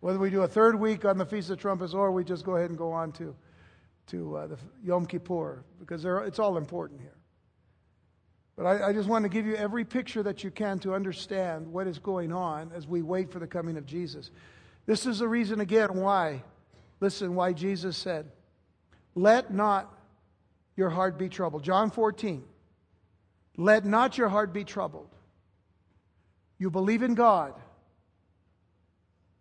[0.00, 2.56] Whether we do a third week on the Feast of Trumpets or we just go
[2.56, 3.34] ahead and go on to,
[4.08, 7.16] to uh, the Yom Kippur, because it's all important here.
[8.56, 11.66] But I, I just want to give you every picture that you can to understand
[11.66, 14.30] what is going on as we wait for the coming of Jesus.
[14.88, 16.42] This is the reason, again, why,
[16.98, 18.24] listen, why Jesus said,
[19.14, 19.92] Let not
[20.76, 21.62] your heart be troubled.
[21.62, 22.42] John 14,
[23.58, 25.10] let not your heart be troubled.
[26.58, 27.52] You believe in God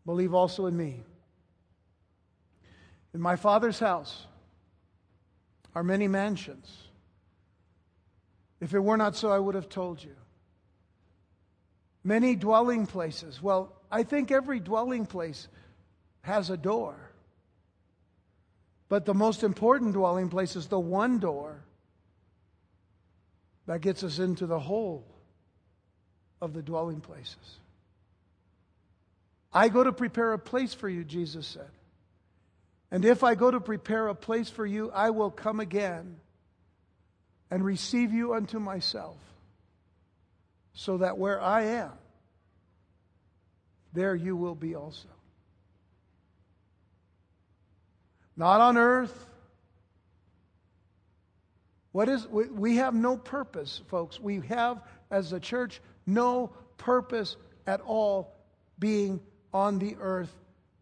[0.05, 1.01] believe also in me.
[3.13, 4.25] In my Father's house
[5.73, 6.89] are many mansions.
[8.59, 10.15] If it were not so, I would have told you.
[12.03, 13.41] Many dwelling places.
[13.41, 15.47] Well, I think every dwelling place
[16.21, 16.95] has a door.
[18.89, 21.61] But the most important dwelling place is the one door
[23.65, 25.05] that gets us into the whole
[26.41, 27.59] of the dwelling places.
[29.53, 31.69] I go to prepare a place for you, Jesus said.
[32.91, 36.17] And if I go to prepare a place for you, I will come again
[37.49, 39.17] and receive you unto myself,
[40.73, 41.91] so that where I am,
[43.93, 45.07] there you will be also.
[48.35, 49.25] Not on earth.
[51.91, 54.19] What is we, have no purpose, folks.
[54.19, 58.35] We have as a church no purpose at all
[58.77, 59.19] being
[59.51, 60.33] on the earth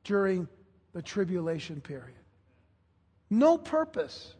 [0.04, 0.50] during
[0.94, 2.18] the tribulation period.
[3.30, 4.34] No purpose.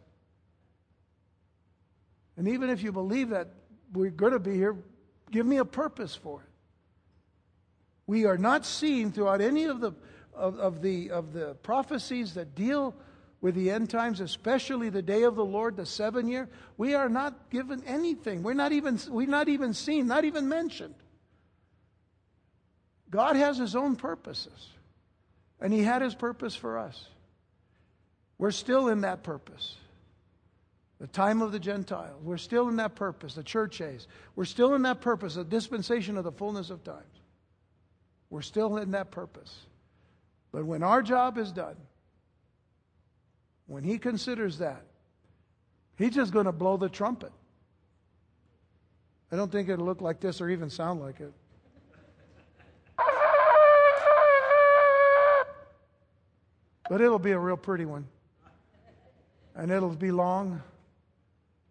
[2.36, 3.48] And even if you believe that
[3.94, 4.76] we're going to be here,
[5.30, 6.48] give me a purpose for it.
[8.06, 9.92] We are not seen throughout any of the,
[10.34, 12.94] of, of, the, of the prophecies that deal
[13.40, 16.48] with the end times, especially the day of the Lord, the seven year.
[16.76, 18.42] We are not given anything.
[18.42, 20.94] We're not even, we're not even seen, not even mentioned.
[23.10, 24.68] God has His own purposes,
[25.60, 27.08] and He had His purpose for us.
[28.38, 29.76] We're still in that purpose.
[30.98, 32.22] The time of the Gentiles.
[32.22, 34.06] We're still in that purpose, the church age.
[34.34, 37.15] We're still in that purpose, the dispensation of the fullness of times.
[38.30, 39.54] We're still in that purpose.
[40.52, 41.76] But when our job is done,
[43.66, 44.82] when He considers that,
[45.96, 47.32] He's just going to blow the trumpet.
[49.32, 51.32] I don't think it'll look like this or even sound like it.
[56.88, 58.06] But it'll be a real pretty one.
[59.56, 60.62] And it'll be long,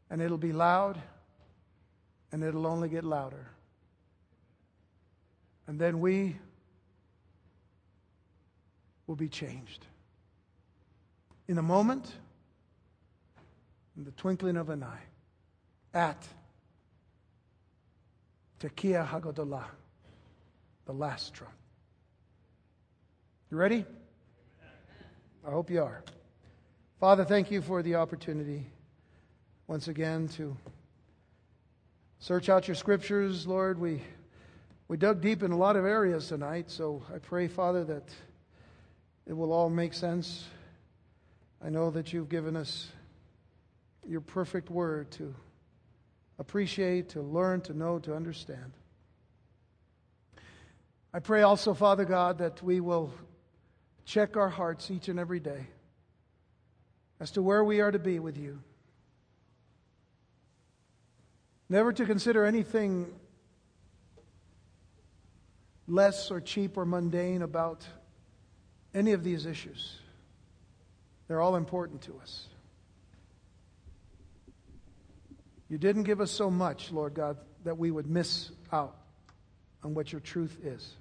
[0.09, 0.99] and it'll be loud,
[2.31, 3.47] and it'll only get louder.
[5.67, 6.35] And then we
[9.07, 9.85] will be changed.
[11.47, 12.11] In a moment,
[13.97, 15.03] in the twinkling of an eye,
[15.93, 16.27] at
[18.59, 19.65] Tekiah Hagodolah,
[20.85, 21.53] the last trump.
[23.49, 23.85] You ready?
[25.47, 26.03] I hope you are.
[26.99, 28.65] Father, thank you for the opportunity
[29.67, 30.57] once again to
[32.19, 33.79] search out your scriptures, Lord.
[33.79, 34.01] We,
[34.87, 38.07] we dug deep in a lot of areas tonight, so I pray, Father, that
[39.25, 40.45] it will all make sense.
[41.63, 42.89] I know that you've given us
[44.07, 45.33] your perfect word to
[46.37, 48.73] appreciate, to learn, to know, to understand.
[51.11, 53.11] I pray also, Father God, that we will
[54.05, 55.65] check our hearts each and every day
[57.19, 58.59] as to where we are to be with you.
[61.69, 63.07] Never to consider anything
[65.87, 67.85] less or cheap or mundane about
[68.93, 69.99] any of these issues.
[71.27, 72.47] They're all important to us.
[75.69, 78.95] You didn't give us so much, Lord God, that we would miss out
[79.83, 80.93] on what your truth is.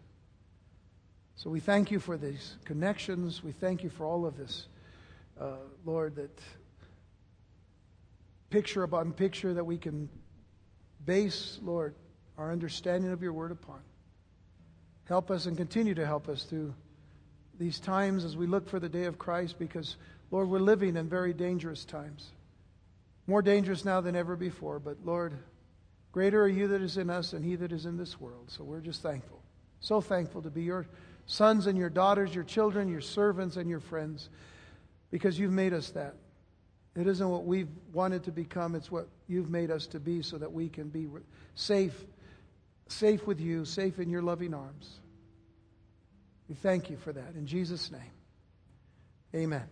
[1.36, 3.42] So we thank you for these connections.
[3.42, 4.66] We thank you for all of this,
[5.38, 6.40] uh, Lord, that
[8.50, 10.08] picture upon picture that we can
[11.04, 11.94] base, Lord,
[12.38, 13.80] our understanding of your word upon.
[15.06, 16.74] Help us and continue to help us through
[17.58, 19.96] these times as we look for the day of Christ because,
[20.30, 22.30] Lord, we're living in very dangerous times.
[23.26, 25.34] More dangerous now than ever before, but Lord,
[26.12, 28.46] greater are you that is in us than he that is in this world.
[28.50, 29.40] So we're just thankful.
[29.80, 30.86] So thankful to be your
[31.26, 34.28] sons and your daughters, your children, your servants, and your friends
[35.10, 36.14] because you've made us that.
[36.96, 40.38] It isn't what we've wanted to become, it's what you've made us to be so
[40.38, 41.08] that we can be
[41.54, 42.04] safe,
[42.88, 45.00] safe with you, safe in your loving arms.
[46.48, 47.34] We thank you for that.
[47.36, 48.12] In Jesus' name,
[49.34, 49.68] amen.